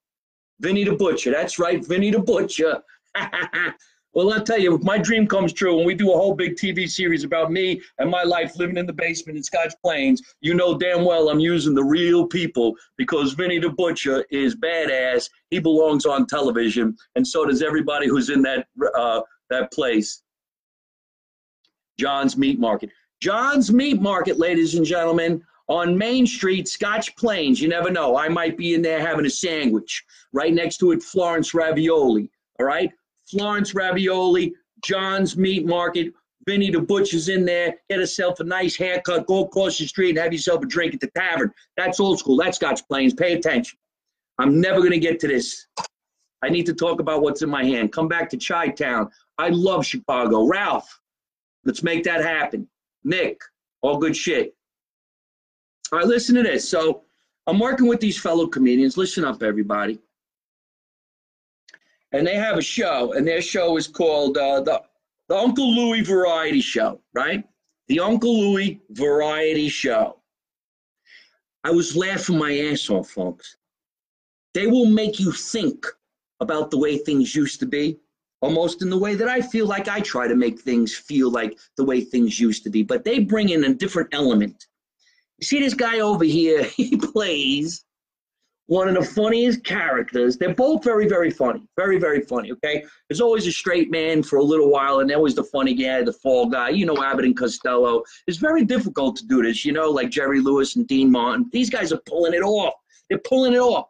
Vinny 0.60 0.84
the 0.84 0.94
Butcher, 0.94 1.32
that's 1.32 1.60
right, 1.60 1.86
Vinny 1.86 2.12
the 2.12 2.20
Butcher. 2.20 2.82
Well, 4.16 4.32
I'll 4.32 4.42
tell 4.42 4.58
you, 4.58 4.74
if 4.74 4.82
my 4.82 4.98
dream 4.98 5.28
comes 5.28 5.52
true 5.52 5.78
and 5.78 5.86
we 5.86 5.94
do 5.94 6.14
a 6.14 6.16
whole 6.16 6.34
big 6.34 6.56
TV 6.56 6.90
series 6.90 7.26
about 7.26 7.52
me 7.52 7.82
and 8.00 8.10
my 8.10 8.24
life 8.24 8.56
living 8.58 8.78
in 8.78 8.86
the 8.86 8.94
basement 8.94 9.38
in 9.38 9.44
Scotch 9.44 9.74
Plains, 9.84 10.22
you 10.40 10.54
know 10.54 10.78
damn 10.78 11.04
well 11.04 11.28
I'm 11.28 11.42
using 11.42 11.76
the 11.76 11.84
real 11.84 12.26
people 12.26 12.76
because 12.98 13.34
Vinny 13.34 13.60
the 13.60 13.72
Butcher 13.72 14.26
is 14.32 14.56
badass. 14.56 15.30
He 15.50 15.60
belongs 15.60 16.06
on 16.06 16.28
television, 16.28 16.96
and 17.16 17.28
so 17.28 17.46
does 17.46 17.62
everybody 17.62 18.08
who's 18.08 18.30
in 18.30 18.42
that 18.44 18.68
uh, 18.98 19.20
that 19.50 19.70
place. 19.74 20.24
John's 22.00 22.38
Meat 22.38 22.58
Market. 22.58 22.92
John's 23.22 23.72
Meat 23.72 24.02
Market, 24.02 24.40
ladies 24.40 24.76
and 24.76 24.86
gentlemen, 24.86 25.44
on 25.68 25.98
Main 25.98 26.28
Street, 26.28 26.68
Scotch 26.68 27.16
Plains. 27.16 27.62
You 27.62 27.68
never 27.68 27.90
know. 27.90 28.18
I 28.18 28.30
might 28.30 28.58
be 28.58 28.74
in 28.74 28.82
there 28.82 29.00
having 29.00 29.26
a 29.26 29.30
sandwich. 29.30 30.04
Right 30.34 30.54
next 30.54 30.78
to 30.78 30.92
it, 30.92 31.02
Florence 31.02 31.54
Ravioli. 31.54 32.30
All 32.60 32.66
right. 32.66 32.92
Florence 33.30 33.74
Ravioli, 33.74 34.54
John's 34.84 35.36
Meat 35.36 35.66
Market, 35.66 36.14
Vinny 36.48 36.70
the 36.70 36.80
Butcher's 36.80 37.28
in 37.30 37.44
there. 37.44 37.76
Get 37.90 38.00
yourself 38.00 38.40
a 38.40 38.44
nice 38.44 38.76
haircut. 38.76 39.26
Go 39.26 39.46
across 39.46 39.80
the 39.80 39.88
street 39.88 40.12
and 40.12 40.20
have 40.20 40.32
yourself 40.32 40.64
a 40.64 40.68
drink 40.68 40.94
at 40.94 41.00
the 41.00 41.10
tavern. 41.16 41.52
That's 41.76 42.00
old 42.00 42.20
school. 42.20 42.38
That's 42.38 42.58
Scotch 42.58 42.88
Plains. 42.88 43.16
Pay 43.16 43.34
attention. 43.34 43.78
I'm 44.38 44.62
never 44.62 44.80
going 44.80 44.92
to 44.92 45.00
get 45.00 45.20
to 45.22 45.28
this. 45.28 45.66
I 46.44 46.50
need 46.50 46.68
to 46.68 46.74
talk 46.74 47.00
about 47.00 47.22
what's 47.24 47.42
in 47.42 47.50
my 47.50 47.64
hand. 47.64 47.92
Come 47.92 48.08
back 48.08 48.30
to 48.30 48.38
Chi 48.38 48.68
Town. 48.70 49.10
I 49.40 49.50
love 49.50 49.86
Chicago. 49.86 50.46
Ralph, 50.46 51.00
let's 51.64 51.82
make 51.82 52.04
that 52.04 52.24
happen. 52.24 52.68
Nick, 53.04 53.40
all 53.82 53.98
good 53.98 54.16
shit. 54.16 54.56
All 55.92 56.00
right, 56.00 56.08
listen 56.08 56.36
to 56.36 56.44
this. 56.44 56.68
So 56.68 57.04
I'm 57.48 57.60
working 57.60 57.88
with 57.88 58.00
these 58.00 58.20
fellow 58.20 58.48
comedians. 58.48 58.98
Listen 58.98 59.24
up, 59.24 59.44
everybody 59.44 60.00
and 62.16 62.26
they 62.26 62.36
have 62.36 62.58
a 62.58 62.62
show, 62.62 63.12
and 63.14 63.28
their 63.28 63.42
show 63.42 63.76
is 63.76 63.88
called 63.88 64.38
uh, 64.38 64.62
the 64.62 64.82
the 65.28 65.36
Uncle 65.36 65.70
Louie 65.74 66.02
Variety 66.02 66.62
Show, 66.62 67.02
right? 67.14 67.44
The 67.88 68.00
Uncle 68.00 68.40
Louie 68.40 68.80
Variety 68.92 69.68
Show. 69.70 70.22
I 71.64 71.72
was 71.72 71.96
laughing 71.96 72.38
my 72.38 72.58
ass 72.58 72.90
off, 72.90 73.10
folks. 73.10 73.58
They 74.54 74.68
will 74.68 74.86
make 74.86 75.20
you 75.20 75.32
think 75.32 75.86
about 76.40 76.72
the 76.72 76.78
way 76.78 76.98
things 76.98 77.36
used 77.36 77.60
to 77.60 77.66
be, 77.66 77.98
almost 78.42 78.82
in 78.82 78.90
the 78.90 78.98
way 78.98 79.16
that 79.16 79.28
I 79.28 79.42
feel 79.42 79.66
like 79.66 79.88
I 79.88 80.00
try 80.00 80.28
to 80.28 80.36
make 80.36 80.60
things 80.60 80.96
feel 80.96 81.32
like 81.32 81.58
the 81.76 81.84
way 81.84 82.02
things 82.02 82.40
used 82.40 82.64
to 82.64 82.70
be. 82.70 82.84
But 82.84 83.04
they 83.04 83.20
bring 83.20 83.50
in 83.50 83.64
a 83.66 83.74
different 83.74 84.10
element. 84.14 84.68
See 85.42 85.60
this 85.60 85.74
guy 85.74 86.00
over 86.00 86.24
here, 86.24 86.64
he 86.76 86.98
plays 86.98 87.84
one 88.68 88.88
of 88.88 88.96
the 88.96 89.04
funniest 89.04 89.64
characters. 89.64 90.38
They're 90.38 90.56
both 90.56 90.84
very, 90.84 91.08
very 91.08 91.30
funny. 91.30 91.68
Very, 91.78 92.00
very 92.00 92.22
funny. 92.22 92.52
Okay. 92.52 92.84
There's 93.10 93.22
always 93.22 93.46
a 93.46 93.52
straight 93.52 93.92
man 93.92 94.24
for 94.24 94.38
a 94.38 94.44
little 94.44 94.72
while, 94.72 95.00
and 95.00 95.12
always 95.12 95.36
the 95.36 95.44
funny 95.44 95.76
guy, 95.76 96.02
the 96.04 96.14
fall 96.14 96.48
guy. 96.48 96.70
You 96.70 96.86
know, 96.86 97.04
Abbott 97.04 97.26
and 97.26 97.38
Costello. 97.38 98.04
It's 98.28 98.38
very 98.38 98.66
difficult 98.66 99.18
to 99.18 99.28
do 99.28 99.44
this, 99.44 99.66
you 99.66 99.72
know, 99.72 99.90
like 99.90 100.10
Jerry 100.10 100.42
Lewis 100.42 100.76
and 100.76 100.88
Dean 100.88 101.12
Martin. 101.12 101.50
These 101.52 101.70
guys 101.70 101.92
are 101.92 102.02
pulling 102.08 102.34
it 102.34 102.42
off. 102.42 102.74
They're 103.10 103.20
pulling 103.20 103.54
it 103.54 103.60
off. 103.60 103.90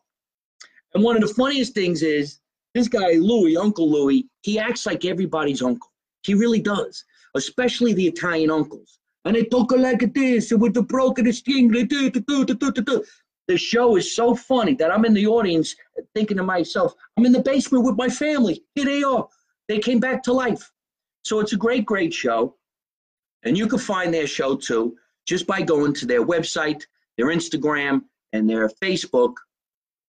And 0.94 1.04
one 1.04 1.16
of 1.16 1.22
the 1.22 1.34
funniest 1.34 1.74
things 1.74 2.02
is 2.02 2.40
this 2.74 2.88
guy, 2.88 3.14
Louis, 3.14 3.58
Uncle 3.58 3.90
Louis, 3.90 4.28
he 4.42 4.60
acts 4.60 4.86
like 4.86 5.06
everybody's 5.06 5.62
uncle. 5.62 5.92
He 6.24 6.34
really 6.34 6.60
does, 6.60 7.04
especially 7.36 7.94
the 7.94 8.08
Italian 8.08 8.50
uncles. 8.50 9.00
And 9.25 9.36
they 9.36 9.44
talk 9.46 9.72
like 9.72 10.13
this 10.13 10.53
with 10.53 10.74
the 10.74 10.84
broken 10.84 11.32
string. 11.34 11.70
The 11.72 13.58
show 13.58 13.96
is 13.96 14.15
so 14.15 14.36
funny 14.36 14.75
that 14.75 14.91
I'm 14.91 15.05
in 15.05 15.13
the 15.13 15.27
audience 15.27 15.75
thinking 16.13 16.38
to 16.38 16.44
myself, 16.44 16.94
I'm 17.17 17.25
in 17.25 17.32
the 17.32 17.41
basement 17.41 17.84
with 17.84 17.96
my 17.96 18.10
family. 18.10 18.63
Here 18.75 18.86
they 18.86 19.03
are. 19.03 19.27
They 19.67 19.79
came 19.79 20.00
back 20.00 20.24
to 20.24 20.34
life. 20.34 20.72
So 21.24 21.39
it's 21.39 21.53
a 21.53 21.58
great, 21.58 21.86
great 21.86 22.13
show. 22.13 22.55
And 23.44 23.58
you 23.58 23.67
can 23.67 23.79
find 23.79 24.13
their 24.13 24.27
show 24.27 24.55
too 24.55 24.96
just 25.27 25.48
by 25.48 25.62
going 25.62 25.94
to 25.96 26.05
their 26.05 26.24
website, 26.24 26.84
their 27.17 27.27
Instagram, 27.27 28.03
and 28.34 28.50
their 28.50 28.70
Facebook. 28.70 29.34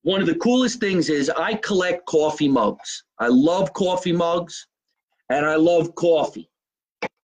One 0.02 0.20
of 0.20 0.26
the 0.26 0.35
coolest 0.37 0.78
things 0.78 1.08
is 1.08 1.30
I 1.30 1.54
collect 1.54 2.06
coffee 2.06 2.49
mugs. 2.49 3.04
I 3.18 3.28
love 3.28 3.73
coffee 3.73 4.12
mugs 4.12 4.66
and 5.30 5.44
I 5.44 5.56
love 5.56 5.94
coffee. 5.94 6.50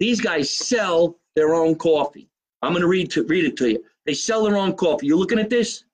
These 0.01 0.21
guys 0.21 0.51
sell 0.51 1.19
their 1.35 1.55
own 1.55 1.75
coffee. 1.75 2.29
I'm 2.63 2.73
going 2.73 2.83
to 2.83 2.89
read 2.89 3.11
to 3.13 3.25
read 3.25 3.45
it 3.45 3.57
to 3.59 3.71
you. 3.71 3.85
They 4.07 4.15
sell 4.15 4.45
their 4.45 4.57
own 4.57 4.75
coffee. 4.75 5.07
You 5.07 5.17
looking 5.17 5.39
at 5.39 5.51
this? 5.51 5.85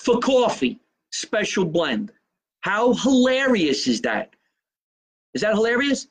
for 0.00 0.18
coffee, 0.18 0.80
special 1.12 1.64
blend. 1.64 2.12
How 2.62 2.94
hilarious 2.94 3.86
is 3.86 4.00
that? 4.02 4.34
Is 5.34 5.42
that 5.42 5.54
hilarious? 5.54 6.08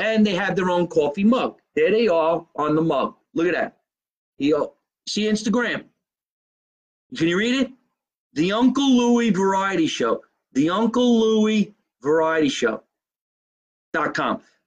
And 0.00 0.26
they 0.26 0.34
have 0.34 0.56
their 0.56 0.70
own 0.70 0.88
coffee 0.88 1.24
mug. 1.24 1.60
There 1.74 1.90
they 1.90 2.08
are 2.08 2.44
on 2.56 2.74
the 2.74 2.82
mug. 2.82 3.14
Look 3.34 3.46
at 3.46 3.54
that. 3.54 3.78
You 4.38 4.56
uh, 4.56 4.66
see 5.08 5.24
Instagram. 5.24 5.84
Can 7.16 7.28
you 7.28 7.38
read 7.38 7.60
it? 7.62 7.72
The 8.34 8.52
Uncle 8.52 8.88
Louie 8.88 9.30
Variety 9.30 9.86
Show. 9.86 10.22
The 10.52 10.70
Uncle 10.70 11.20
Louie 11.20 11.74
Variety 12.02 12.48
Show. 12.48 12.82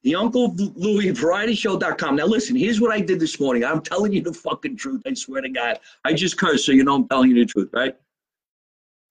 The 0.04 0.16
Uncle 0.16 0.56
Louie 0.56 1.12
Variety 1.12 1.54
Show.com. 1.54 2.16
Now 2.16 2.26
listen, 2.26 2.56
here's 2.56 2.82
what 2.82 2.92
I 2.92 3.00
did 3.00 3.20
this 3.20 3.40
morning. 3.40 3.64
I'm 3.64 3.82
telling 3.82 4.14
you 4.14 4.22
the 4.22 4.34
fucking 4.34 4.78
truth. 4.78 5.04
I 5.06 5.14
swear 5.14 5.42
to 5.42 5.50
God. 5.50 5.80
I 6.06 6.14
just 6.14 6.38
cursed 6.38 6.66
so 6.66 6.72
you 6.72 6.84
know 6.84 6.96
I'm 6.96 7.08
telling 7.08 7.30
you 7.30 7.46
the 7.46 7.46
truth, 7.46 7.70
right? 7.72 7.96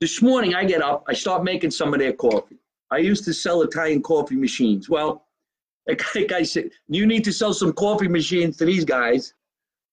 This 0.00 0.20
morning 0.20 0.54
I 0.54 0.64
get 0.64 0.82
up, 0.82 1.04
I 1.08 1.12
start 1.12 1.44
making 1.44 1.70
some 1.70 1.92
of 1.94 2.00
their 2.00 2.12
coffee. 2.12 2.58
I 2.90 2.98
used 2.98 3.24
to 3.26 3.34
sell 3.34 3.62
Italian 3.62 4.02
coffee 4.02 4.34
machines. 4.34 4.88
Well, 4.88 5.26
the 5.86 6.26
guy 6.28 6.42
said, 6.42 6.70
you 6.88 7.06
need 7.06 7.24
to 7.24 7.32
sell 7.32 7.54
some 7.54 7.72
coffee 7.72 8.08
machines 8.08 8.56
to 8.58 8.64
these 8.64 8.84
guys. 8.84 9.34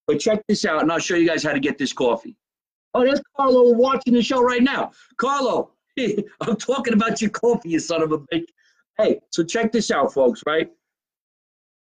But 0.08 0.20
check 0.20 0.42
this 0.48 0.64
out, 0.64 0.82
and 0.82 0.92
I'll 0.92 1.00
show 1.00 1.16
you 1.16 1.28
guys 1.28 1.44
how 1.44 1.52
to 1.52 1.60
get 1.60 1.78
this 1.78 1.92
coffee. 1.92 2.38
Oh, 2.94 3.04
there's 3.04 3.22
Carlo 3.36 3.74
watching 3.74 4.14
the 4.14 4.22
show 4.22 4.42
right 4.42 4.64
now. 4.64 4.92
Carlo, 5.18 5.72
I'm 6.42 6.56
talking 6.56 6.94
about 6.94 7.22
your 7.22 7.32
coffee, 7.32 7.70
you 7.70 7.80
son 7.80 8.02
of 8.02 8.14
a 8.14 8.20
bitch. 8.20 8.46
Hey, 8.98 9.20
so 9.32 9.44
check 9.44 9.72
this 9.72 9.92
out, 9.92 10.14
folks, 10.14 10.42
right? 10.48 10.72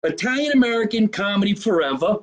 Italian 0.05 0.53
American 0.53 1.09
comedy 1.09 1.55
forever. 1.55 2.19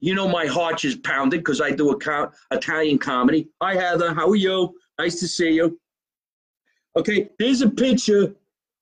You 0.00 0.14
know 0.14 0.28
my 0.28 0.46
heart 0.46 0.84
is 0.84 0.96
pounded 0.96 1.40
because 1.40 1.60
I 1.60 1.70
do 1.70 1.90
a 1.90 1.98
co- 1.98 2.30
Italian 2.52 2.98
comedy. 2.98 3.48
Hi, 3.60 3.74
Heather. 3.74 4.14
How 4.14 4.28
are 4.28 4.36
you? 4.36 4.74
Nice 4.98 5.20
to 5.20 5.28
see 5.28 5.50
you. 5.50 5.78
Okay, 6.96 7.28
there's 7.38 7.62
a 7.62 7.68
picture 7.70 8.34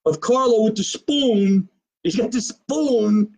of 0.05 0.21
Carlo 0.21 0.63
with 0.63 0.77
the 0.77 0.85
spoon. 0.85 1.69
He's 2.03 2.17
got 2.17 2.31
the 2.31 2.41
spoon. 2.41 3.33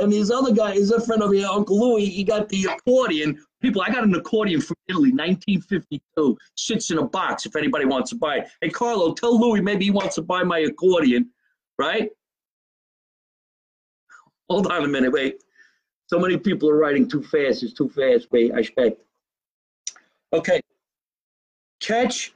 And 0.00 0.12
his 0.12 0.30
other 0.32 0.52
guy 0.52 0.72
is 0.72 0.90
a 0.90 1.00
friend 1.00 1.22
of 1.22 1.32
here, 1.32 1.46
Uncle 1.46 1.78
Louie. 1.78 2.06
He 2.06 2.24
got 2.24 2.48
the 2.48 2.64
accordion. 2.64 3.38
People, 3.60 3.82
I 3.82 3.90
got 3.90 4.02
an 4.02 4.14
accordion 4.14 4.60
from 4.60 4.76
Italy, 4.88 5.10
1952. 5.12 6.36
Sits 6.56 6.90
in 6.90 6.98
a 6.98 7.06
box 7.06 7.46
if 7.46 7.54
anybody 7.54 7.84
wants 7.84 8.10
to 8.10 8.16
buy 8.16 8.38
it. 8.38 8.48
Hey, 8.60 8.70
Carlo, 8.70 9.14
tell 9.14 9.38
Louie 9.38 9.60
maybe 9.60 9.84
he 9.84 9.90
wants 9.92 10.16
to 10.16 10.22
buy 10.22 10.42
my 10.42 10.60
accordion, 10.60 11.30
right? 11.78 12.10
Hold 14.50 14.66
on 14.66 14.84
a 14.84 14.88
minute, 14.88 15.12
wait. 15.12 15.42
So 16.06 16.18
many 16.18 16.36
people 16.36 16.68
are 16.68 16.76
writing 16.76 17.08
too 17.08 17.22
fast. 17.22 17.62
It's 17.62 17.72
too 17.72 17.88
fast. 17.88 18.28
Wait, 18.30 18.52
I 18.52 18.60
expect. 18.60 19.00
Okay, 20.32 20.60
Catch 21.84 22.32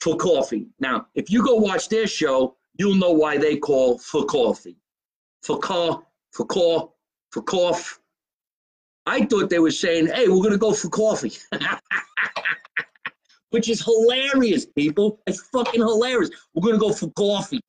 For 0.00 0.16
coffee. 0.16 0.66
Now, 0.80 1.06
if 1.14 1.30
you 1.30 1.44
go 1.44 1.56
watch 1.56 1.88
their 1.88 2.06
show, 2.06 2.56
you'll 2.78 2.96
know 2.96 3.12
why 3.12 3.36
they 3.36 3.56
call 3.56 3.98
for 3.98 4.24
coffee. 4.24 4.76
For 5.42 5.58
car, 5.58 6.02
for 6.30 6.46
call, 6.46 6.96
for 7.30 7.42
cough. 7.42 8.00
I 9.06 9.24
thought 9.24 9.50
they 9.50 9.58
were 9.58 9.70
saying, 9.70 10.06
hey, 10.06 10.28
we're 10.28 10.36
going 10.36 10.52
to 10.52 10.58
go 10.58 10.72
for 10.72 10.88
coffee. 10.88 11.32
Which 13.50 13.68
is 13.68 13.84
hilarious, 13.84 14.64
people. 14.64 15.20
It's 15.26 15.42
fucking 15.48 15.80
hilarious. 15.80 16.30
We're 16.54 16.62
going 16.62 16.74
to 16.74 16.80
go 16.80 16.92
for 16.92 17.10
coffee. 17.10 17.60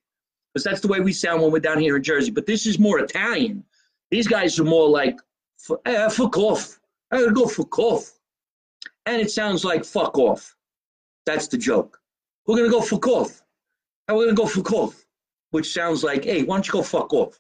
Because 0.54 0.64
that's 0.64 0.82
the 0.82 0.88
way 0.88 1.00
we 1.00 1.14
sound 1.14 1.42
when 1.42 1.52
we're 1.52 1.60
down 1.60 1.80
here 1.80 1.96
in 1.96 2.04
Jersey. 2.04 2.32
But 2.32 2.46
this 2.46 2.66
is 2.68 2.78
more 2.78 3.00
Italian. 3.00 3.64
These 4.12 4.28
guys 4.28 4.60
are 4.60 4.64
more 4.64 4.88
like, 4.88 5.20
uh, 5.86 6.10
fuck 6.10 6.38
off. 6.38 6.80
Going 7.12 7.28
to 7.28 7.34
go 7.34 7.48
for 7.48 7.66
cough. 7.66 8.12
And 9.06 9.22
it 9.22 9.32
sounds 9.32 9.66
like 9.66 9.84
fuck 9.84 10.18
off. 10.18 10.56
That's 11.26 11.48
the 11.48 11.58
joke. 11.58 12.00
We're 12.46 12.58
to 12.66 12.70
go 12.70 12.82
fuck 12.82 13.08
off. 13.08 13.42
And 14.08 14.18
we're 14.18 14.30
to 14.30 14.36
go 14.36 14.46
fuck 14.46 14.72
off. 14.74 15.06
Which 15.52 15.74
sounds 15.74 16.04
like, 16.04 16.26
hey, 16.26 16.44
why 16.44 16.56
don't 16.56 16.68
you 16.68 16.74
go 16.74 16.84
fuck 16.84 17.14
off? 17.14 17.40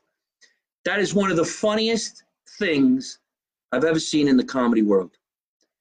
That 0.86 1.00
is 1.00 1.14
one 1.14 1.32
of 1.32 1.38
the 1.38 1.46
funniest 1.46 2.24
things 2.60 3.20
I've 3.72 3.86
ever 3.86 4.00
seen 4.00 4.28
in 4.28 4.38
the 4.38 4.44
comedy 4.44 4.82
world. 4.82 5.12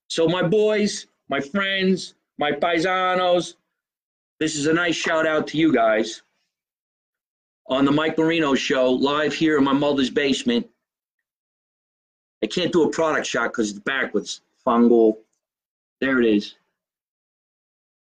So, 0.09 0.29
my 0.29 0.43
boys, 0.43 1.07
my 1.29 1.41
friends, 1.41 2.15
my 2.39 2.53
paisanos, 2.53 3.55
this 4.41 4.57
is 4.57 4.67
a 4.67 4.73
nice 4.73 4.97
shout 4.97 5.27
out 5.27 5.47
to 5.49 5.59
you 5.59 5.73
guys 5.73 6.23
on 7.67 7.85
the 7.85 7.93
Mike 7.93 8.19
Marino 8.19 8.55
show, 8.55 8.91
live 8.91 9.35
here 9.35 9.57
in 9.59 9.65
my 9.65 9.73
mother's 9.73 10.11
basement. 10.11 10.69
I 12.43 12.47
can't 12.47 12.73
do 12.73 12.83
a 12.85 12.91
product 12.91 13.27
shot 13.27 13.49
because 13.53 13.71
it's 13.71 13.79
backwards. 13.79 14.41
Fungal. 14.67 15.19
There 16.01 16.21
it 16.21 16.27
is. 16.27 16.57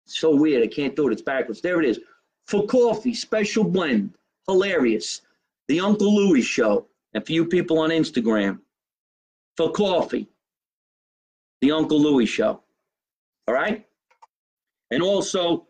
So 0.07 0.35
weird. 0.35 0.63
I 0.63 0.69
can't 0.69 0.95
do 0.95 1.09
it. 1.09 1.13
It's 1.13 1.23
backwards. 1.23 1.61
There 1.61 1.81
it 1.81 1.89
is. 1.89 2.01
For 2.47 2.67
coffee, 2.67 3.15
special 3.15 3.65
blend. 3.65 4.15
Hilarious. 4.47 5.23
The 5.67 5.81
Uncle 5.81 6.15
Louie 6.15 6.41
show. 6.41 6.87
And 7.15 7.27
for 7.27 7.33
you 7.33 7.45
people 7.45 7.79
on 7.79 7.91
Instagram, 7.91 8.61
for 9.57 9.73
coffee, 9.73 10.29
the 11.61 11.73
Uncle 11.73 12.01
Louie 12.01 12.27
show. 12.27 12.63
All 13.47 13.55
right? 13.55 13.85
And 14.91 15.03
also, 15.03 15.67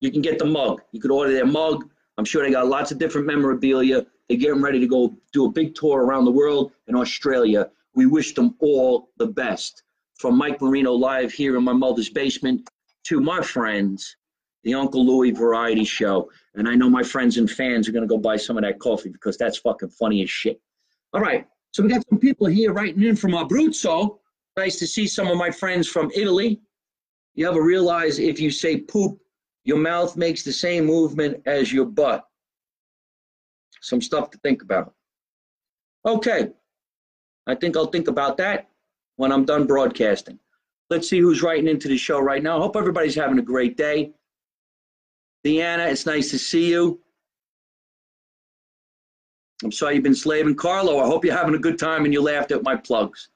you 0.00 0.10
can 0.10 0.20
get 0.20 0.38
the 0.38 0.44
mug. 0.44 0.82
You 0.92 1.00
could 1.00 1.10
order 1.10 1.32
their 1.32 1.46
mug. 1.46 1.88
I'm 2.22 2.26
sure 2.26 2.44
they 2.44 2.52
got 2.52 2.68
lots 2.68 2.92
of 2.92 2.98
different 2.98 3.26
memorabilia. 3.26 4.06
They're 4.28 4.38
getting 4.38 4.62
ready 4.62 4.78
to 4.78 4.86
go 4.86 5.18
do 5.32 5.46
a 5.46 5.50
big 5.50 5.74
tour 5.74 6.04
around 6.04 6.24
the 6.24 6.30
world 6.30 6.70
in 6.86 6.94
Australia. 6.94 7.68
We 7.96 8.06
wish 8.06 8.32
them 8.32 8.54
all 8.60 9.08
the 9.16 9.26
best. 9.26 9.82
From 10.20 10.38
Mike 10.38 10.62
Marino 10.62 10.92
live 10.92 11.32
here 11.32 11.56
in 11.56 11.64
my 11.64 11.72
mother's 11.72 12.08
basement 12.08 12.70
to 13.06 13.20
my 13.20 13.42
friends, 13.42 14.14
the 14.62 14.72
Uncle 14.72 15.04
Louie 15.04 15.32
Variety 15.32 15.82
Show. 15.82 16.30
And 16.54 16.68
I 16.68 16.76
know 16.76 16.88
my 16.88 17.02
friends 17.02 17.38
and 17.38 17.50
fans 17.50 17.88
are 17.88 17.92
going 17.92 18.04
to 18.04 18.08
go 18.08 18.18
buy 18.18 18.36
some 18.36 18.56
of 18.56 18.62
that 18.62 18.78
coffee 18.78 19.08
because 19.08 19.36
that's 19.36 19.58
fucking 19.58 19.88
funny 19.88 20.22
as 20.22 20.30
shit. 20.30 20.60
All 21.12 21.20
right. 21.20 21.48
So 21.72 21.82
we 21.82 21.88
got 21.88 22.06
some 22.08 22.20
people 22.20 22.46
here 22.46 22.72
writing 22.72 23.02
in 23.02 23.16
from 23.16 23.32
Abruzzo. 23.32 24.20
Nice 24.56 24.78
to 24.78 24.86
see 24.86 25.08
some 25.08 25.26
of 25.26 25.38
my 25.38 25.50
friends 25.50 25.88
from 25.88 26.08
Italy. 26.14 26.60
You 27.34 27.48
ever 27.48 27.64
realize 27.64 28.20
if 28.20 28.38
you 28.38 28.52
say 28.52 28.76
poop, 28.78 29.18
your 29.64 29.78
mouth 29.78 30.16
makes 30.16 30.42
the 30.42 30.52
same 30.52 30.84
movement 30.84 31.42
as 31.46 31.72
your 31.72 31.84
butt? 31.84 32.26
Some 33.80 34.00
stuff 34.00 34.30
to 34.30 34.38
think 34.38 34.62
about. 34.62 34.94
Okay. 36.06 36.50
I 37.46 37.54
think 37.54 37.76
I'll 37.76 37.86
think 37.86 38.08
about 38.08 38.36
that 38.38 38.68
when 39.16 39.32
I'm 39.32 39.44
done 39.44 39.66
broadcasting. 39.66 40.38
Let's 40.90 41.08
see 41.08 41.18
who's 41.18 41.42
writing 41.42 41.68
into 41.68 41.88
the 41.88 41.96
show 41.96 42.20
right 42.20 42.42
now. 42.42 42.60
Hope 42.60 42.76
everybody's 42.76 43.14
having 43.14 43.38
a 43.38 43.42
great 43.42 43.76
day. 43.76 44.12
Deanna, 45.44 45.90
it's 45.90 46.06
nice 46.06 46.30
to 46.30 46.38
see 46.38 46.70
you. 46.70 47.00
I'm 49.64 49.72
sorry 49.72 49.94
you've 49.94 50.04
been 50.04 50.14
slaving. 50.14 50.54
Carlo, 50.54 50.98
I 50.98 51.06
hope 51.06 51.24
you're 51.24 51.36
having 51.36 51.54
a 51.54 51.58
good 51.58 51.78
time 51.78 52.04
and 52.04 52.12
you 52.12 52.20
laughed 52.20 52.52
at 52.52 52.62
my 52.62 52.76
plugs. 52.76 53.28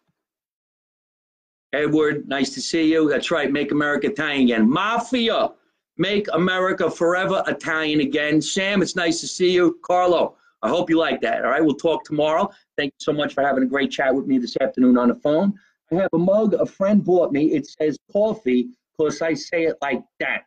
Edward, 1.73 2.29
nice 2.29 2.51
to 2.55 2.61
see 2.61 2.93
you. 2.93 3.09
That's 3.09 3.31
right, 3.31 3.51
make 3.51 3.73
America 3.73 4.09
Italian 4.09 4.43
again. 4.43 4.69
Mafia, 4.69 5.51
make 5.99 6.27
America 6.33 6.91
forever 6.91 7.43
Italian 7.47 8.01
again. 8.01 8.41
Sam, 8.41 8.83
it's 8.83 8.97
nice 8.97 9.21
to 9.21 9.27
see 9.27 9.53
you. 9.53 9.79
Carlo, 9.83 10.37
I 10.63 10.69
hope 10.69 10.91
you 10.91 10.99
like 10.99 11.21
that. 11.23 11.45
All 11.45 11.51
right, 11.51 11.65
we'll 11.65 11.75
talk 11.75 12.05
tomorrow. 12.05 12.51
Thank 12.77 12.93
you 12.99 13.05
so 13.05 13.13
much 13.13 13.35
for 13.35 13.43
having 13.43 13.63
a 13.63 13.67
great 13.67 13.91
chat 13.91 14.15
with 14.15 14.27
me 14.27 14.39
this 14.39 14.57
afternoon 14.61 14.99
on 14.99 15.09
the 15.09 15.15
phone. 15.15 15.55
I 15.93 15.97
have 15.97 16.11
a 16.13 16.19
mug 16.19 16.55
a 16.55 16.67
friend 16.67 17.05
bought 17.05 17.33
me. 17.33 17.53
It 17.53 17.67
says 17.67 17.99
coffee 18.13 18.71
because 18.97 19.23
I 19.23 19.35
say 19.35 19.65
it 19.65 19.77
like 19.81 20.03
that. 20.21 20.47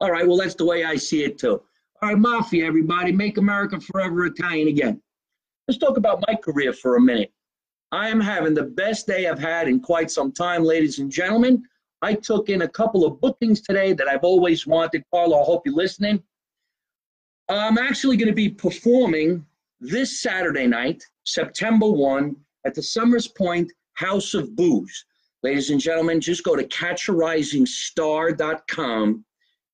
All 0.00 0.10
right, 0.10 0.26
well, 0.26 0.38
that's 0.38 0.54
the 0.54 0.64
way 0.64 0.84
I 0.84 0.96
see 0.96 1.24
it 1.24 1.38
too. 1.38 1.62
All 2.02 2.08
right, 2.08 2.18
Mafia, 2.18 2.64
everybody, 2.64 3.12
make 3.12 3.36
America 3.36 3.78
forever 3.78 4.24
Italian 4.24 4.68
again. 4.68 5.02
Let's 5.68 5.78
talk 5.78 5.98
about 5.98 6.24
my 6.26 6.34
career 6.34 6.72
for 6.72 6.96
a 6.96 7.00
minute. 7.00 7.32
I 7.92 8.08
am 8.08 8.20
having 8.20 8.54
the 8.54 8.62
best 8.62 9.06
day 9.06 9.26
I've 9.26 9.38
had 9.38 9.68
in 9.68 9.80
quite 9.80 10.10
some 10.10 10.32
time, 10.32 10.64
ladies 10.64 10.98
and 10.98 11.10
gentlemen. 11.10 11.62
I 12.02 12.14
took 12.14 12.48
in 12.48 12.62
a 12.62 12.68
couple 12.68 13.04
of 13.04 13.20
bookings 13.20 13.60
today 13.60 13.92
that 13.92 14.08
I've 14.08 14.24
always 14.24 14.66
wanted. 14.66 15.04
Carlo, 15.12 15.38
I 15.40 15.44
hope 15.44 15.62
you're 15.66 15.74
listening. 15.74 16.22
I'm 17.48 17.78
actually 17.78 18.16
going 18.16 18.28
to 18.28 18.34
be 18.34 18.48
performing 18.48 19.44
this 19.80 20.20
Saturday 20.20 20.66
night, 20.66 21.04
September 21.24 21.88
1, 21.90 22.34
at 22.64 22.74
the 22.74 22.82
Somers 22.82 23.28
Point 23.28 23.72
House 23.94 24.34
of 24.34 24.56
Booze. 24.56 25.04
Ladies 25.42 25.70
and 25.70 25.80
gentlemen, 25.80 26.20
just 26.20 26.44
go 26.44 26.54
to 26.54 26.64
catcharisingstar.com. 26.64 29.24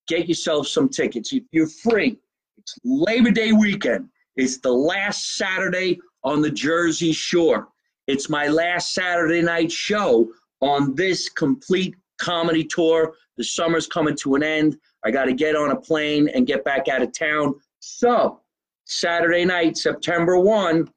Get 0.09 0.29
yourself 0.29 0.69
some 0.69 0.89
tickets. 0.89 1.35
You're 1.51 1.67
free, 1.67 2.17
it's 2.59 2.79
Labor 2.85 3.31
Day 3.31 3.53
weekend. 3.53 4.09
It's 4.37 4.59
the 4.59 4.73
last 4.73 5.37
Saturday 5.37 5.99
on 6.25 6.41
the 6.41 6.51
Jersey 6.51 7.13
Shore. 7.13 7.69
It's 8.07 8.29
my 8.29 8.49
last 8.49 8.95
Saturday 8.95 9.43
night 9.43 9.73
show 9.73 10.31
on 10.61 10.95
this 10.95 11.29
complete 11.29 11.97
comedy 12.19 12.65
tour. 12.65 13.15
The 13.37 13.45
summer's 13.45 13.87
coming 13.87 14.17
to 14.17 14.35
an 14.35 14.43
end. 14.43 14.79
I 15.05 15.11
got 15.11 15.27
to 15.27 15.35
get 15.35 15.57
on 15.57 15.71
a 15.71 15.77
plane 15.77 16.29
and 16.29 16.47
get 16.47 16.65
back 16.65 16.89
out 16.89 17.03
of 17.03 17.13
town. 17.13 17.55
So, 17.81 18.41
Saturday 18.85 19.45
night, 19.45 19.77
September 19.77 20.39
1, 20.39 20.91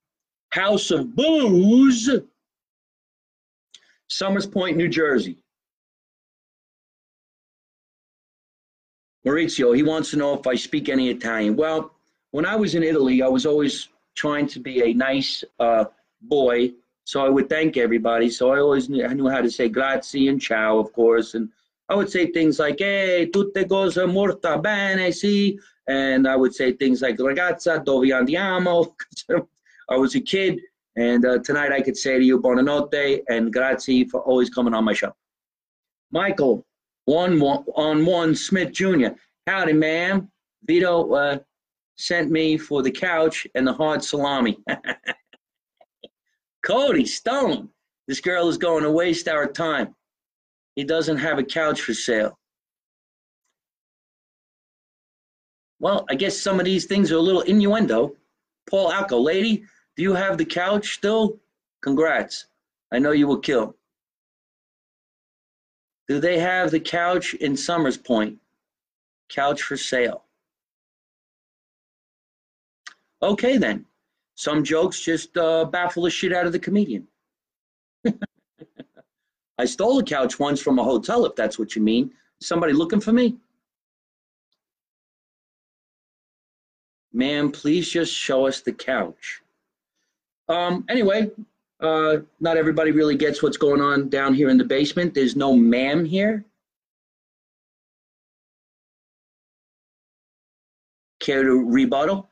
House 0.51 0.91
of 0.91 1.15
Blues, 1.15 2.09
Somers 4.07 4.47
Point, 4.47 4.77
New 4.77 4.87
Jersey. 4.87 5.37
Maurizio, 9.25 9.75
he 9.75 9.83
wants 9.83 10.11
to 10.11 10.17
know 10.17 10.33
if 10.33 10.47
I 10.47 10.55
speak 10.55 10.89
any 10.89 11.09
Italian. 11.09 11.55
Well, 11.55 11.91
when 12.31 12.45
I 12.45 12.55
was 12.55 12.75
in 12.75 12.83
Italy, 12.83 13.21
I 13.21 13.27
was 13.27 13.45
always 13.45 13.89
trying 14.15 14.47
to 14.47 14.59
be 14.59 14.81
a 14.89 14.93
nice 14.93 15.43
uh, 15.59 15.85
boy, 16.21 16.71
so 17.09 17.25
I 17.25 17.29
would 17.29 17.49
thank 17.49 17.75
everybody. 17.75 18.29
So 18.29 18.51
I 18.51 18.59
always 18.59 18.87
knew, 18.87 19.03
I 19.03 19.13
knew 19.13 19.27
how 19.27 19.41
to 19.41 19.49
say 19.49 19.67
grazie 19.67 20.27
and 20.27 20.39
ciao, 20.39 20.77
of 20.77 20.93
course, 20.93 21.33
and 21.33 21.49
I 21.89 21.95
would 21.95 22.11
say 22.11 22.27
things 22.27 22.59
like 22.59 22.77
"Hey, 22.77 23.25
tutte 23.33 23.67
cose 23.67 24.05
molto 24.05 24.59
bene, 24.59 25.11
sì," 25.11 25.57
and 25.87 26.27
I 26.27 26.35
would 26.35 26.53
say 26.53 26.71
things 26.73 27.01
like 27.01 27.17
"Ragazza, 27.17 27.83
dove 27.83 28.11
andiamo?" 28.11 28.93
I 29.89 29.97
was 29.97 30.13
a 30.13 30.21
kid, 30.21 30.61
and 30.97 31.25
uh, 31.25 31.39
tonight 31.39 31.71
I 31.71 31.81
could 31.81 31.97
say 31.97 32.19
to 32.19 32.23
you 32.23 32.39
"Buonanotte" 32.39 33.23
and 33.27 33.51
"Grazie" 33.51 34.05
for 34.05 34.21
always 34.21 34.51
coming 34.51 34.75
on 34.75 34.83
my 34.83 34.93
show. 34.93 35.11
Michael, 36.11 36.63
one, 37.05 37.39
one 37.39 37.65
on 37.75 38.05
one 38.05 38.35
Smith 38.35 38.71
Jr. 38.71 39.17
Howdy, 39.47 39.73
ma'am. 39.73 40.29
Vito 40.63 41.11
uh, 41.13 41.39
sent 41.95 42.29
me 42.29 42.55
for 42.55 42.83
the 42.83 42.91
couch 42.91 43.47
and 43.55 43.65
the 43.65 43.73
hard 43.73 44.03
salami. 44.03 44.59
Cody 46.65 47.05
Stone, 47.05 47.69
this 48.07 48.19
girl 48.19 48.49
is 48.49 48.57
going 48.57 48.83
to 48.83 48.91
waste 48.91 49.27
our 49.27 49.47
time. 49.47 49.95
He 50.75 50.83
doesn't 50.83 51.17
have 51.17 51.39
a 51.39 51.43
couch 51.43 51.81
for 51.81 51.93
sale. 51.93 52.37
Well, 55.79 56.05
I 56.09 56.15
guess 56.15 56.37
some 56.37 56.59
of 56.59 56.65
these 56.65 56.85
things 56.85 57.11
are 57.11 57.17
a 57.17 57.21
little 57.21 57.41
innuendo. 57.41 58.15
Paul 58.69 58.91
Alco, 58.91 59.21
lady, 59.21 59.63
do 59.95 60.03
you 60.03 60.13
have 60.13 60.37
the 60.37 60.45
couch 60.45 60.95
still? 60.95 61.39
Congrats. 61.81 62.47
I 62.91 62.99
know 62.99 63.11
you 63.11 63.27
will 63.27 63.39
kill. 63.39 63.75
Do 66.07 66.19
they 66.19 66.39
have 66.39 66.71
the 66.71 66.79
couch 66.79 67.33
in 67.35 67.55
Somers 67.55 67.97
Point? 67.97 68.39
Couch 69.29 69.61
for 69.61 69.77
sale. 69.77 70.25
Okay, 73.21 73.57
then. 73.57 73.85
Some 74.39 74.63
jokes 74.63 75.01
just 75.01 75.35
uh, 75.35 75.65
baffle 75.65 76.03
the 76.03 76.09
shit 76.09 76.31
out 76.31 76.45
of 76.45 76.53
the 76.53 76.59
comedian. 76.59 77.05
I 79.57 79.65
stole 79.65 79.99
a 79.99 80.03
couch 80.03 80.39
once 80.39 80.61
from 80.61 80.79
a 80.79 80.83
hotel, 80.83 81.25
if 81.25 81.35
that's 81.35 81.59
what 81.59 81.75
you 81.75 81.81
mean. 81.81 82.11
Somebody 82.39 82.71
looking 82.71 83.01
for 83.01 83.11
me? 83.11 83.35
Ma'am, 87.11 87.51
please 87.51 87.89
just 87.89 88.13
show 88.13 88.47
us 88.47 88.61
the 88.61 88.71
couch. 88.71 89.41
Um, 90.47 90.85
anyway, 90.87 91.31
uh, 91.81 92.19
not 92.39 92.55
everybody 92.55 92.91
really 92.91 93.17
gets 93.17 93.43
what's 93.43 93.57
going 93.57 93.81
on 93.81 94.07
down 94.07 94.33
here 94.33 94.47
in 94.47 94.57
the 94.57 94.63
basement. 94.63 95.13
There's 95.13 95.35
no 95.35 95.53
ma'am 95.53 96.05
here. 96.05 96.45
Care 101.19 101.43
to 101.43 101.69
rebuttal? 101.69 102.29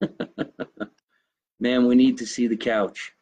Man, 1.60 1.86
we 1.86 1.94
need 1.94 2.18
to 2.18 2.26
see 2.26 2.46
the 2.46 2.56
couch. 2.56 3.12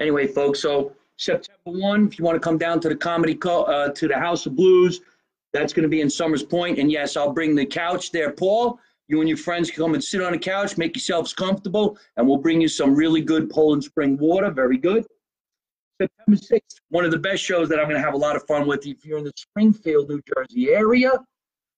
Anyway, 0.00 0.26
folks, 0.26 0.60
so 0.60 0.92
September 1.18 1.78
1, 1.78 2.06
if 2.06 2.18
you 2.18 2.24
want 2.24 2.34
to 2.36 2.40
come 2.40 2.56
down 2.56 2.80
to 2.80 2.88
the 2.88 2.96
comedy, 2.96 3.34
co- 3.34 3.64
uh, 3.64 3.90
to 3.90 4.08
the 4.08 4.16
House 4.16 4.46
of 4.46 4.56
Blues, 4.56 5.02
that's 5.52 5.74
going 5.74 5.82
to 5.82 5.88
be 5.88 6.00
in 6.00 6.08
Somers 6.08 6.42
Point. 6.42 6.78
And 6.78 6.90
yes, 6.90 7.16
I'll 7.16 7.32
bring 7.32 7.54
the 7.54 7.66
couch 7.66 8.10
there, 8.10 8.32
Paul. 8.32 8.78
You 9.08 9.20
and 9.20 9.28
your 9.28 9.36
friends 9.36 9.70
can 9.70 9.82
come 9.82 9.94
and 9.94 10.02
sit 10.02 10.22
on 10.22 10.32
the 10.32 10.38
couch, 10.38 10.78
make 10.78 10.96
yourselves 10.96 11.34
comfortable, 11.34 11.98
and 12.16 12.26
we'll 12.26 12.38
bring 12.38 12.60
you 12.60 12.68
some 12.68 12.94
really 12.94 13.20
good 13.20 13.50
Poland 13.50 13.84
Spring 13.84 14.16
water. 14.16 14.50
Very 14.50 14.78
good. 14.78 15.04
September 16.00 16.40
6th, 16.40 16.80
one 16.88 17.04
of 17.04 17.10
the 17.10 17.18
best 17.18 17.42
shows 17.42 17.68
that 17.68 17.78
I'm 17.78 17.84
going 17.86 17.96
to 17.96 18.02
have 18.02 18.14
a 18.14 18.18
lot 18.18 18.36
of 18.36 18.46
fun 18.46 18.66
with. 18.66 18.86
If 18.86 19.04
you're 19.04 19.18
in 19.18 19.24
the 19.24 19.32
Springfield, 19.36 20.08
New 20.08 20.20
Jersey 20.34 20.70
area, 20.70 21.12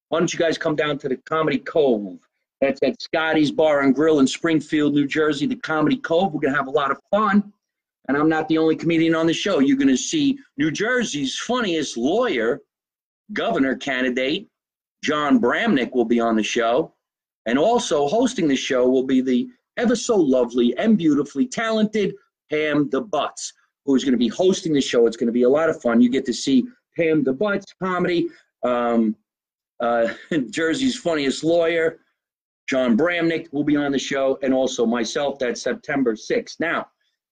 why 0.09 0.19
don't 0.19 0.33
you 0.33 0.39
guys 0.39 0.59
come 0.59 0.77
down 0.77 0.99
to 0.99 1.09
the 1.09 1.17
Comedy 1.17 1.59
Cove? 1.59 2.19
That's 2.61 2.81
at 2.83 3.01
Scotty's 3.03 3.51
Bar 3.51 3.81
and 3.81 3.95
Grill 3.95 4.21
in 4.21 4.27
Springfield, 4.27 4.95
New 4.95 5.07
Jersey, 5.07 5.47
the 5.47 5.57
Comedy 5.57 5.97
Cove. 5.97 6.33
We're 6.33 6.41
going 6.41 6.53
to 6.53 6.59
have 6.59 6.69
a 6.69 6.71
lot 6.71 6.91
of 6.91 6.99
fun. 7.11 7.53
And 8.09 8.17
I'm 8.17 8.29
not 8.29 8.49
the 8.49 8.59
only 8.59 8.77
comedian 8.77 9.15
on 9.15 9.27
the 9.27 9.33
show. 9.33 9.59
You're 9.59 9.77
going 9.77 9.89
to 9.89 9.97
see 9.97 10.39
New 10.57 10.71
Jersey's 10.71 11.37
funniest 11.39 11.97
lawyer, 11.97 12.61
governor 13.33 13.77
candidate 13.77 14.49
Jon 15.03 15.41
Bramnick 15.41 15.93
will 15.93 16.05
be 16.05 16.21
on 16.21 16.37
the 16.37 16.43
show. 16.43 16.95
And 17.47 17.59
also 17.59 18.07
hosting 18.07 18.47
the 18.47 18.57
show 18.57 18.89
will 18.89 19.03
be 19.03 19.21
the 19.21 19.49
ever 19.77 19.97
so 19.97 20.17
lovely 20.17 20.77
and 20.77 20.97
beautifully 20.97 21.47
talented 21.47 22.15
Pam 22.51 22.89
DeButts, 22.89 23.53
who 23.62 23.62
is 23.87 24.05
going 24.05 24.13
to 24.13 24.19
be 24.19 24.29
hosting 24.29 24.73
the 24.73 24.81
show. 24.81 25.07
It's 25.07 25.17
going 25.17 25.27
to 25.27 25.33
be 25.33 25.43
a 25.43 25.49
lot 25.49 25.69
of 25.69 25.81
fun. 25.81 26.01
You 26.01 26.09
get 26.09 26.25
to 26.27 26.33
see 26.33 26.67
Pam 26.97 27.25
DeButts 27.25 27.67
comedy, 27.83 28.29
um, 28.63 29.17
uh, 29.81 30.09
Jersey's 30.51 30.97
funniest 30.97 31.45
lawyer, 31.45 31.99
Jon 32.69 32.97
Bramnick 32.97 33.53
will 33.53 33.65
be 33.65 33.77
on 33.77 33.93
the 33.93 33.99
show, 33.99 34.39
and 34.43 34.55
also 34.55 34.87
myself. 34.87 35.39
That's 35.39 35.63
September 35.63 36.15
6th. 36.15 36.61
Now, 36.61 36.87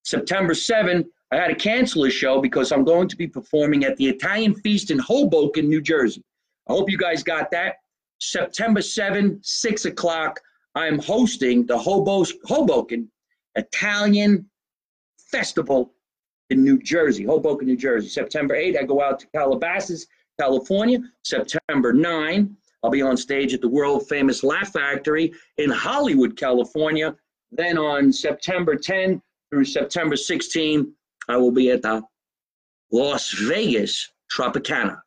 September 0.05 0.55
7th, 0.55 1.07
I 1.33 1.37
had 1.37 1.49
to 1.49 1.55
cancel 1.55 2.05
a 2.05 2.11
show 2.11 2.41
because 2.41 2.73
I'm 2.73 2.85
going 2.85 3.09
to 3.09 3.17
be 3.17 3.29
performing 3.29 3.85
at 3.85 3.97
the 3.97 4.09
Italian 4.09 4.55
Feast 4.55 4.91
in 4.91 4.99
Hoboken, 4.99 5.69
New 5.69 5.81
Jersey. 5.81 6.25
I 6.69 6.73
hope 6.73 6.91
you 6.91 6.99
guys 6.99 7.23
got 7.23 7.51
that. 7.53 7.77
September 8.19 8.83
7, 8.83 9.39
6 9.43 9.85
o'clock, 9.85 10.41
I'm 10.75 10.99
hosting 10.99 11.67
the 11.67 11.79
Hobo- 11.79 12.25
Hoboken 12.45 13.11
Italian 13.55 14.49
Festival 15.19 15.95
in 16.51 16.65
New 16.65 16.79
Jersey, 16.79 17.25
Hoboken, 17.25 17.67
New 17.67 17.77
Jersey. 17.77 18.09
September 18.09 18.55
8, 18.55 18.77
I 18.77 18.83
go 18.83 19.01
out 19.01 19.21
to 19.21 19.27
Calabasas, 19.29 20.07
California. 20.39 20.99
September 21.25 21.93
9, 21.93 22.57
I'll 22.83 22.91
be 22.91 23.03
on 23.03 23.17
stage 23.17 23.55
at 23.55 23.61
the 23.61 23.69
world 23.69 24.09
famous 24.09 24.43
Laugh 24.43 24.73
Factory 24.73 25.33
in 25.59 25.71
Hollywood, 25.71 26.37
California. 26.37 27.15
Then 27.53 27.79
on 27.79 28.13
September 28.13 28.77
10 28.77 29.23
through 29.51 29.65
September 29.65 30.17
16, 30.17 30.93
I 31.29 31.37
will 31.37 31.53
be 31.53 31.71
at 31.71 31.83
the 31.83 32.03
Las 32.93 33.33
Vegas 33.33 34.11
Tropicana. 34.35 35.01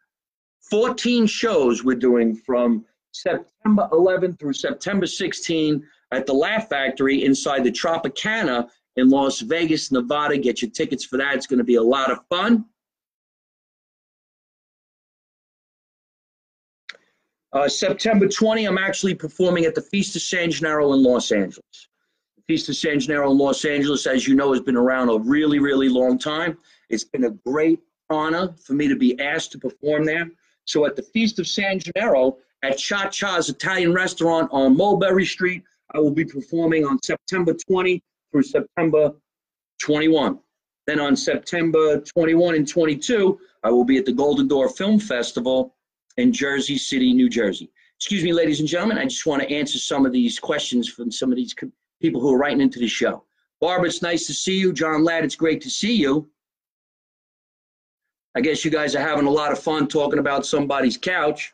14 0.70 1.28
shows 1.28 1.84
we're 1.84 1.96
doing 1.96 2.36
from 2.36 2.86
September 3.12 3.88
11 3.92 4.38
through 4.38 4.54
September 4.54 5.06
16 5.06 5.86
at 6.12 6.26
the 6.26 6.34
Laugh 6.34 6.70
Factory 6.70 7.26
inside 7.26 7.64
the 7.64 7.72
Tropicana 7.72 8.70
in 8.96 9.10
Las 9.10 9.40
Vegas, 9.42 9.92
Nevada. 9.92 10.38
Get 10.38 10.62
your 10.62 10.72
tickets 10.72 11.04
for 11.04 11.18
that. 11.18 11.36
It's 11.36 11.48
going 11.48 11.60
to 11.60 11.64
be 11.64 11.76
a 11.76 11.84
lot 11.84 12.12
of 12.12 12.20
fun. 12.30 12.66
Uh, 17.52 17.70
September 17.70 18.28
20, 18.28 18.66
I'm 18.66 18.80
actually 18.80 19.14
performing 19.14 19.66
at 19.66 19.76
the 19.76 19.82
Feast 19.82 20.16
of 20.16 20.24
San 20.24 20.50
Gennaro 20.50 20.94
in 20.94 21.04
Los 21.04 21.32
Angeles. 21.32 21.88
The 22.36 22.42
Feast 22.48 22.68
of 22.70 22.76
San 22.76 23.00
Gennaro 23.00 23.30
in 23.32 23.38
Los 23.38 23.64
Angeles, 23.64 24.08
as 24.08 24.28
you 24.28 24.34
know, 24.34 24.54
has 24.54 24.62
been 24.62 24.76
around 24.76 25.10
a 25.10 25.20
really, 25.20 25.60
really 25.60 25.88
long 25.88 26.18
time. 26.18 26.58
It's 26.90 27.04
been 27.04 27.26
a 27.26 27.30
great 27.46 27.80
honor 28.10 28.56
for 28.66 28.74
me 28.74 28.88
to 28.88 28.96
be 28.96 29.20
asked 29.20 29.52
to 29.52 29.60
perform 29.60 30.04
there. 30.04 30.32
So 30.66 30.86
at 30.86 30.96
the 30.96 31.04
Feast 31.04 31.38
of 31.40 31.48
San 31.48 31.80
Gennaro 31.80 32.38
at 32.64 32.80
Cha 32.80 33.10
Cha's 33.10 33.50
Italian 33.50 33.94
restaurant 33.94 34.50
on 34.52 34.76
Mulberry 34.76 35.26
Street, 35.26 35.64
I 35.94 36.00
will 36.00 36.12
be 36.12 36.26
performing 36.26 36.86
on 36.86 36.98
September 37.04 37.54
20 37.54 38.02
through 38.34 38.43
September 38.43 39.13
21. 39.80 40.39
Then 40.86 41.00
on 41.00 41.15
September 41.15 42.02
21 42.02 42.56
and 42.56 42.67
22, 42.67 43.39
I 43.63 43.69
will 43.69 43.86
be 43.86 43.98
at 43.98 44.06
the 44.06 44.12
Golden 44.12 44.48
Door 44.48 44.69
Film 44.69 45.00
Festival 45.00 45.76
in 46.17 46.34
Jersey 46.34 46.78
City, 46.78 47.13
New 47.13 47.30
Jersey. 47.30 47.72
Excuse 47.98 48.24
me, 48.24 48.34
ladies 48.34 48.60
and 48.60 48.67
gentlemen, 48.67 48.98
I 48.98 49.06
just 49.06 49.26
want 49.26 49.41
to 49.41 49.50
answer 49.50 49.78
some 49.78 50.06
of 50.06 50.12
these 50.12 50.39
questions 50.39 50.89
from 50.89 51.10
some 51.10 51.32
of 51.32 51.38
these 51.38 51.56
people 52.02 52.19
who 52.19 52.34
are 52.34 52.38
writing 52.38 52.60
into 52.60 52.80
the 52.80 52.88
show. 52.88 53.24
Barbara, 53.62 53.88
it's 53.88 54.02
nice 54.02 54.28
to 54.28 54.34
see 54.34 54.58
you. 54.58 54.74
John 54.74 55.06
Ladd, 55.06 55.24
it's 55.24 55.38
great 55.38 55.62
to 55.62 55.69
see 55.69 55.93
you. 55.93 56.30
I 58.36 58.41
guess 58.41 58.65
you 58.65 58.72
guys 58.72 58.96
are 58.96 59.00
having 59.00 59.26
a 59.26 59.32
lot 59.32 59.52
of 59.52 59.60
fun 59.60 59.88
talking 59.88 60.19
about 60.19 60.46
somebody's 60.46 60.98
couch. 60.98 61.54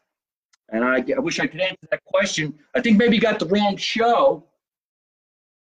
And 0.71 0.83
I, 0.83 1.03
I 1.15 1.19
wish 1.19 1.39
I 1.39 1.45
could 1.45 1.59
answer 1.59 1.87
that 1.91 2.03
question. 2.05 2.57
I 2.73 2.81
think 2.81 2.97
maybe 2.97 3.15
you 3.15 3.21
got 3.21 3.37
the 3.37 3.47
wrong 3.47 3.75
show. 3.75 4.45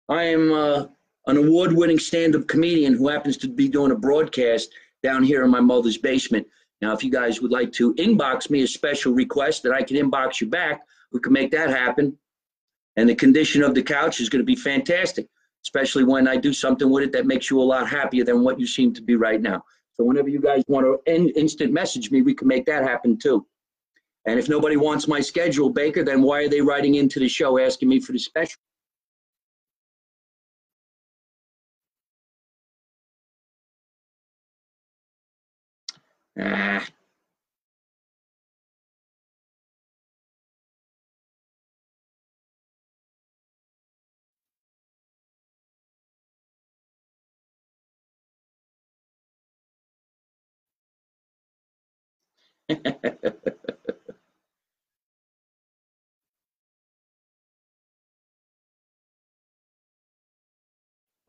I 0.09 0.23
am 0.23 0.51
uh, 0.51 0.85
an 1.27 1.37
award 1.37 1.73
winning 1.73 1.99
stand 1.99 2.35
up 2.35 2.47
comedian 2.47 2.93
who 2.93 3.09
happens 3.09 3.37
to 3.37 3.49
be 3.49 3.67
doing 3.67 3.91
a 3.91 3.95
broadcast 3.95 4.69
down 5.03 5.23
here 5.23 5.43
in 5.43 5.51
my 5.51 5.59
mother's 5.59 5.97
basement. 5.97 6.47
Now, 6.81 6.93
if 6.93 7.03
you 7.03 7.11
guys 7.11 7.41
would 7.41 7.51
like 7.51 7.71
to 7.73 7.93
inbox 7.95 8.49
me 8.49 8.63
a 8.63 8.67
special 8.67 9.13
request 9.13 9.63
that 9.63 9.73
I 9.73 9.83
can 9.83 9.97
inbox 9.97 10.39
you 10.39 10.47
back, 10.47 10.81
we 11.11 11.19
can 11.19 11.33
make 11.33 11.51
that 11.51 11.69
happen. 11.69 12.17
And 12.95 13.09
the 13.09 13.15
condition 13.15 13.61
of 13.61 13.75
the 13.75 13.83
couch 13.83 14.21
is 14.21 14.29
going 14.29 14.41
to 14.41 14.45
be 14.45 14.55
fantastic, 14.55 15.27
especially 15.65 16.03
when 16.03 16.27
I 16.27 16.37
do 16.37 16.53
something 16.53 16.89
with 16.89 17.03
it 17.03 17.11
that 17.11 17.27
makes 17.27 17.49
you 17.49 17.61
a 17.61 17.63
lot 17.63 17.89
happier 17.89 18.23
than 18.23 18.43
what 18.43 18.59
you 18.59 18.65
seem 18.65 18.93
to 18.93 19.01
be 19.01 19.15
right 19.15 19.41
now. 19.41 19.63
So 19.93 20.03
whenever 20.03 20.29
you 20.29 20.39
guys 20.39 20.63
want 20.67 20.85
to 20.85 21.13
in, 21.13 21.29
instant 21.29 21.73
message 21.73 22.09
me, 22.09 22.21
we 22.21 22.33
can 22.33 22.47
make 22.47 22.65
that 22.67 22.83
happen 22.83 23.17
too. 23.17 23.45
And 24.25 24.39
if 24.39 24.47
nobody 24.47 24.77
wants 24.77 25.07
my 25.07 25.19
schedule, 25.19 25.69
Baker, 25.69 26.03
then 26.03 26.21
why 26.21 26.43
are 26.43 26.49
they 26.49 26.61
writing 26.61 26.95
into 26.95 27.19
the 27.19 27.27
show 27.27 27.59
asking 27.59 27.89
me 27.89 27.99
for 27.99 28.11
the 28.11 28.19
special? 28.19 28.59
Ah. 36.39 36.85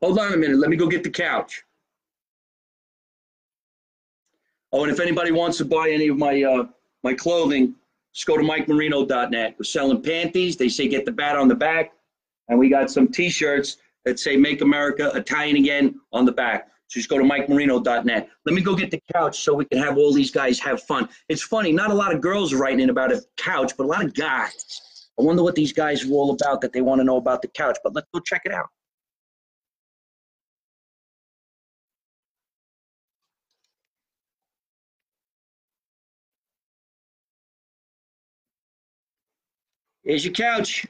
Hold 0.01 0.19
on 0.19 0.33
a 0.33 0.37
minute. 0.37 0.57
Let 0.59 0.69
me 0.69 0.77
go 0.77 0.87
get 0.87 1.03
the 1.03 1.09
couch. 1.11 1.63
Oh, 4.71 4.83
and 4.83 4.91
if 4.91 4.99
anybody 4.99 5.31
wants 5.31 5.57
to 5.57 5.65
buy 5.65 5.89
any 5.89 6.07
of 6.07 6.17
my 6.17 6.43
uh, 6.43 6.67
my 7.03 7.13
clothing, 7.13 7.75
just 8.13 8.27
go 8.27 8.37
to 8.37 8.43
MikeMarino.net. 8.43 9.55
We're 9.57 9.63
selling 9.63 10.01
panties. 10.01 10.57
They 10.57 10.69
say 10.69 10.87
get 10.87 11.05
the 11.05 11.11
bat 11.11 11.37
on 11.37 11.47
the 11.47 11.55
back, 11.55 11.93
and 12.49 12.59
we 12.59 12.69
got 12.69 12.91
some 12.91 13.07
T-shirts 13.07 13.77
that 14.05 14.19
say 14.19 14.35
"Make 14.37 14.61
America 14.61 15.11
Italian 15.15 15.57
Again" 15.57 15.99
on 16.13 16.25
the 16.25 16.31
back. 16.31 16.69
So 16.87 16.99
just 16.99 17.09
go 17.09 17.19
to 17.19 17.23
MikeMarino.net. 17.23 18.29
Let 18.45 18.55
me 18.55 18.61
go 18.61 18.75
get 18.75 18.89
the 18.89 19.01
couch 19.13 19.39
so 19.41 19.53
we 19.53 19.65
can 19.65 19.77
have 19.77 19.97
all 19.97 20.11
these 20.11 20.31
guys 20.31 20.59
have 20.59 20.81
fun. 20.83 21.07
It's 21.29 21.43
funny, 21.43 21.71
not 21.71 21.91
a 21.91 21.93
lot 21.93 22.13
of 22.13 22.19
girls 22.19 22.51
writing 22.53 22.79
in 22.79 22.89
about 22.89 23.11
a 23.11 23.23
couch, 23.37 23.73
but 23.77 23.83
a 23.83 23.87
lot 23.87 24.03
of 24.03 24.15
guys. 24.15 25.07
I 25.19 25.21
wonder 25.21 25.43
what 25.43 25.53
these 25.53 25.71
guys 25.71 26.03
are 26.03 26.11
all 26.11 26.31
about 26.31 26.61
that 26.61 26.73
they 26.73 26.81
want 26.81 26.99
to 26.99 27.03
know 27.03 27.17
about 27.17 27.43
the 27.43 27.47
couch. 27.49 27.77
But 27.83 27.93
let's 27.93 28.07
go 28.13 28.19
check 28.19 28.41
it 28.45 28.51
out. 28.51 28.67
Here's 40.03 40.25
your 40.25 40.33
couch. 40.33 40.87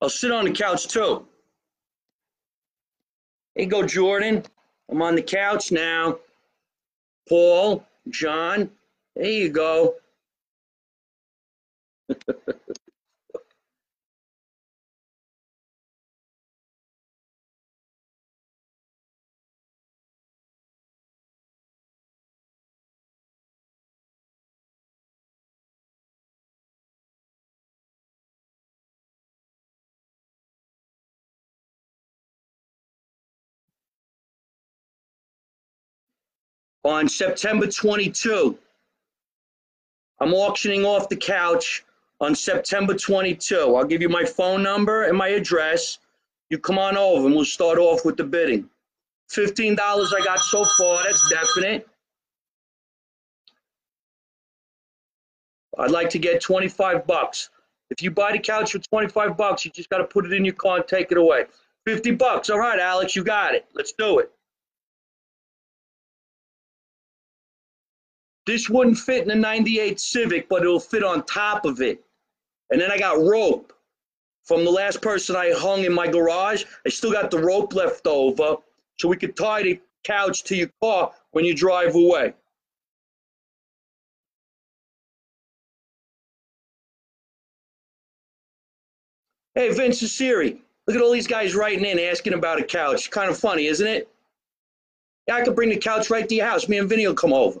I'll 0.00 0.08
sit 0.08 0.30
on 0.30 0.46
the 0.46 0.52
couch 0.52 0.88
too. 0.88 1.26
Hey, 3.54 3.66
go 3.66 3.84
Jordan. 3.86 4.44
I'm 4.90 5.02
on 5.02 5.14
the 5.14 5.22
couch 5.22 5.70
now. 5.72 6.18
Paul, 7.28 7.84
John, 8.08 8.70
there 9.14 9.30
you 9.30 9.50
go. 9.50 9.96
on 36.84 37.08
September 37.08 37.66
22. 37.66 38.58
I'm 40.20 40.34
auctioning 40.34 40.84
off 40.84 41.08
the 41.08 41.16
couch 41.16 41.84
on 42.20 42.34
September 42.34 42.94
22. 42.94 43.76
I'll 43.76 43.84
give 43.84 44.02
you 44.02 44.08
my 44.08 44.24
phone 44.24 44.62
number 44.62 45.04
and 45.04 45.16
my 45.16 45.28
address. 45.28 45.98
You 46.50 46.58
come 46.58 46.78
on 46.78 46.96
over 46.96 47.26
and 47.26 47.34
we'll 47.34 47.44
start 47.44 47.78
off 47.78 48.04
with 48.04 48.16
the 48.16 48.24
bidding. 48.24 48.68
$15 49.30 49.78
I 49.78 50.24
got 50.24 50.40
so 50.40 50.64
far, 50.76 51.04
that's 51.04 51.30
definite. 51.30 51.88
I'd 55.78 55.90
like 55.90 56.10
to 56.10 56.18
get 56.18 56.42
25 56.42 57.06
bucks. 57.06 57.50
If 57.90 58.02
you 58.02 58.10
buy 58.10 58.32
the 58.32 58.38
couch 58.38 58.72
for 58.72 58.78
25 58.78 59.36
bucks, 59.36 59.64
you 59.64 59.70
just 59.70 59.88
got 59.88 59.98
to 59.98 60.04
put 60.04 60.26
it 60.26 60.32
in 60.32 60.44
your 60.44 60.54
car 60.54 60.78
and 60.78 60.86
take 60.86 61.10
it 61.12 61.18
away. 61.18 61.46
50 61.86 62.12
bucks. 62.12 62.50
All 62.50 62.58
right, 62.58 62.78
Alex, 62.78 63.16
you 63.16 63.24
got 63.24 63.54
it. 63.54 63.66
Let's 63.74 63.92
do 63.92 64.18
it. 64.18 64.30
This 68.50 68.68
wouldn't 68.68 68.98
fit 68.98 69.22
in 69.22 69.28
the 69.28 69.36
98 69.36 70.00
Civic, 70.00 70.48
but 70.48 70.62
it'll 70.62 70.80
fit 70.80 71.04
on 71.04 71.24
top 71.24 71.64
of 71.64 71.80
it. 71.80 72.02
And 72.70 72.80
then 72.80 72.90
I 72.90 72.98
got 72.98 73.22
rope 73.22 73.72
from 74.42 74.64
the 74.64 74.72
last 74.72 75.00
person 75.00 75.36
I 75.36 75.52
hung 75.52 75.84
in 75.84 75.92
my 75.92 76.08
garage. 76.08 76.64
I 76.84 76.88
still 76.88 77.12
got 77.12 77.30
the 77.30 77.38
rope 77.38 77.76
left 77.76 78.08
over 78.08 78.56
so 78.98 79.06
we 79.06 79.16
could 79.16 79.36
tie 79.36 79.62
the 79.62 79.80
couch 80.02 80.42
to 80.44 80.56
your 80.56 80.68
car 80.82 81.12
when 81.30 81.44
you 81.44 81.54
drive 81.54 81.94
away. 81.94 82.34
Hey, 89.54 89.72
Vince 89.72 90.00
Siri, 90.00 90.60
look 90.88 90.96
at 90.96 91.02
all 91.02 91.12
these 91.12 91.28
guys 91.28 91.54
writing 91.54 91.84
in 91.84 92.00
asking 92.00 92.32
about 92.32 92.58
a 92.58 92.64
couch. 92.64 93.12
Kind 93.12 93.30
of 93.30 93.38
funny, 93.38 93.66
isn't 93.66 93.86
it? 93.86 94.08
Yeah, 95.28 95.36
I 95.36 95.44
could 95.44 95.54
bring 95.54 95.70
the 95.70 95.76
couch 95.76 96.10
right 96.10 96.28
to 96.28 96.34
your 96.34 96.46
house. 96.46 96.68
Me 96.68 96.78
and 96.78 96.88
Vinny 96.88 97.06
will 97.06 97.14
come 97.14 97.32
over. 97.32 97.60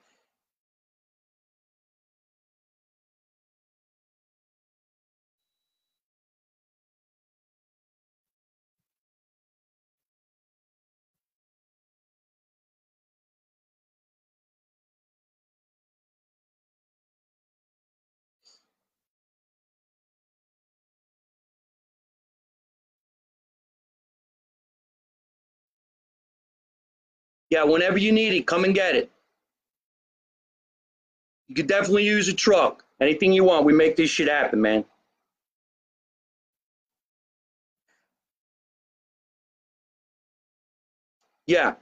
Yeah, 27.51 27.65
whenever 27.65 27.97
you 27.97 28.13
need 28.13 28.33
it, 28.33 28.47
come 28.47 28.63
and 28.63 28.73
get 28.73 28.95
it. 28.95 29.11
You 31.49 31.55
could 31.55 31.67
definitely 31.67 32.05
use 32.05 32.29
a 32.29 32.33
truck. 32.33 32.85
Anything 33.01 33.33
you 33.33 33.43
want, 33.43 33.65
we 33.65 33.73
make 33.73 33.97
this 33.97 34.09
shit 34.09 34.29
happen, 34.29 34.61
man. 34.61 34.85
Yeah. 41.45 41.75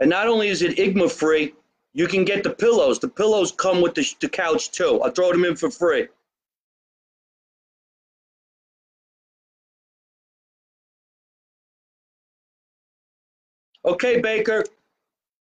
And 0.00 0.08
not 0.08 0.26
only 0.26 0.48
is 0.48 0.62
it 0.62 0.78
IGMA 0.78 1.12
free, 1.12 1.52
you 1.92 2.06
can 2.06 2.24
get 2.24 2.42
the 2.42 2.48
pillows. 2.50 2.98
The 2.98 3.08
pillows 3.08 3.52
come 3.52 3.82
with 3.82 3.94
the, 3.94 4.10
the 4.20 4.28
couch 4.28 4.70
too. 4.70 5.02
I'll 5.02 5.10
throw 5.10 5.32
them 5.32 5.44
in 5.44 5.54
for 5.54 5.70
free. 5.70 6.08
Okay, 13.84 14.20
Baker. 14.22 14.64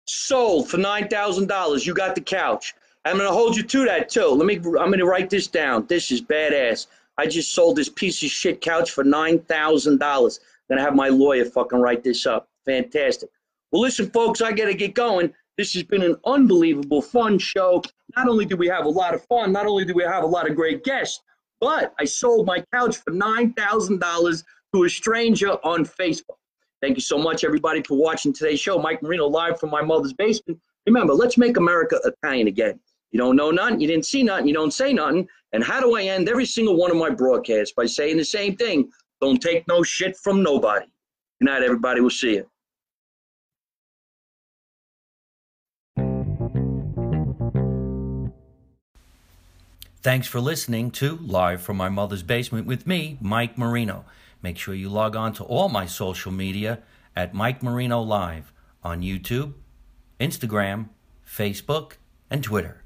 Sold 0.07 0.69
for 0.69 0.77
nine 0.77 1.07
thousand 1.07 1.47
dollars. 1.47 1.85
You 1.85 1.93
got 1.93 2.15
the 2.15 2.21
couch. 2.21 2.75
I'm 3.05 3.17
gonna 3.17 3.31
hold 3.31 3.55
you 3.55 3.63
to 3.63 3.85
that 3.85 4.09
too. 4.09 4.27
Let 4.27 4.45
me. 4.45 4.55
I'm 4.57 4.91
gonna 4.91 5.05
write 5.05 5.29
this 5.29 5.47
down. 5.47 5.85
This 5.87 6.11
is 6.11 6.21
badass. 6.21 6.87
I 7.17 7.27
just 7.27 7.53
sold 7.53 7.75
this 7.77 7.89
piece 7.89 8.21
of 8.23 8.29
shit 8.29 8.61
couch 8.61 8.91
for 8.91 9.03
nine 9.03 9.39
thousand 9.39 9.99
dollars. 9.99 10.39
Gonna 10.69 10.81
have 10.81 10.95
my 10.95 11.09
lawyer 11.09 11.45
fucking 11.45 11.79
write 11.79 12.03
this 12.03 12.25
up. 12.25 12.49
Fantastic. 12.65 13.29
Well, 13.71 13.81
listen, 13.81 14.09
folks, 14.09 14.41
I 14.41 14.51
gotta 14.51 14.73
get 14.73 14.93
going. 14.93 15.33
This 15.57 15.73
has 15.73 15.83
been 15.83 16.01
an 16.01 16.17
unbelievable, 16.25 17.01
fun 17.01 17.39
show. 17.39 17.81
Not 18.15 18.27
only 18.27 18.45
do 18.45 18.57
we 18.57 18.67
have 18.67 18.85
a 18.85 18.89
lot 18.89 19.13
of 19.13 19.23
fun, 19.25 19.51
not 19.51 19.65
only 19.65 19.85
do 19.85 19.93
we 19.93 20.03
have 20.03 20.23
a 20.23 20.27
lot 20.27 20.49
of 20.49 20.55
great 20.55 20.83
guests, 20.83 21.21
but 21.61 21.93
I 21.99 22.05
sold 22.05 22.45
my 22.45 22.63
couch 22.73 22.97
for 22.97 23.11
nine 23.11 23.53
thousand 23.53 23.99
dollars 24.01 24.43
to 24.73 24.83
a 24.83 24.89
stranger 24.89 25.51
on 25.63 25.85
Facebook. 25.85 26.37
Thank 26.81 26.97
you 26.97 27.01
so 27.01 27.17
much, 27.17 27.43
everybody, 27.43 27.81
for 27.83 27.97
watching 27.97 28.33
today's 28.33 28.59
show. 28.59 28.77
Mike 28.77 29.01
Marino 29.01 29.27
live 29.27 29.59
from 29.59 29.69
my 29.69 29.81
mother's 29.81 30.13
basement. 30.13 30.59
Remember, 30.85 31.13
let's 31.13 31.37
make 31.37 31.57
America 31.57 31.99
Italian 32.03 32.47
again. 32.47 32.79
You 33.11 33.19
don't 33.19 33.35
know 33.35 33.49
nothing, 33.49 33.79
you 33.79 33.87
didn't 33.87 34.05
see 34.05 34.23
nothing, 34.23 34.47
you 34.47 34.53
don't 34.53 34.73
say 34.73 34.91
nothing. 34.91 35.27
And 35.53 35.63
how 35.63 35.79
do 35.79 35.95
I 35.95 36.03
end 36.03 36.27
every 36.27 36.45
single 36.45 36.75
one 36.75 36.91
of 36.91 36.97
my 36.97 37.09
broadcasts? 37.09 37.73
By 37.73 37.85
saying 37.85 38.17
the 38.17 38.25
same 38.25 38.55
thing 38.57 38.91
don't 39.21 39.41
take 39.41 39.67
no 39.67 39.83
shit 39.83 40.17
from 40.17 40.43
nobody. 40.43 40.85
Good 41.39 41.45
night, 41.45 41.63
everybody. 41.63 42.01
We'll 42.01 42.09
see 42.09 42.35
you. 42.35 42.45
Thanks 50.01 50.27
for 50.27 50.39
listening 50.39 50.91
to 50.91 51.17
Live 51.17 51.63
from 51.63 51.77
My 51.77 51.89
Mother's 51.89 52.21
Basement 52.21 52.67
with 52.67 52.85
me, 52.85 53.17
Mike 53.21 53.57
Marino. 53.57 54.05
Make 54.45 54.59
sure 54.59 54.75
you 54.75 54.89
log 54.89 55.15
on 55.15 55.33
to 55.33 55.43
all 55.43 55.69
my 55.69 55.87
social 55.87 56.31
media 56.31 56.83
at 57.15 57.33
Mike 57.33 57.63
Marino 57.63 57.99
Live 57.99 58.53
on 58.83 59.01
YouTube, 59.01 59.53
Instagram, 60.19 60.89
Facebook, 61.27 61.93
and 62.29 62.43
Twitter. 62.43 62.84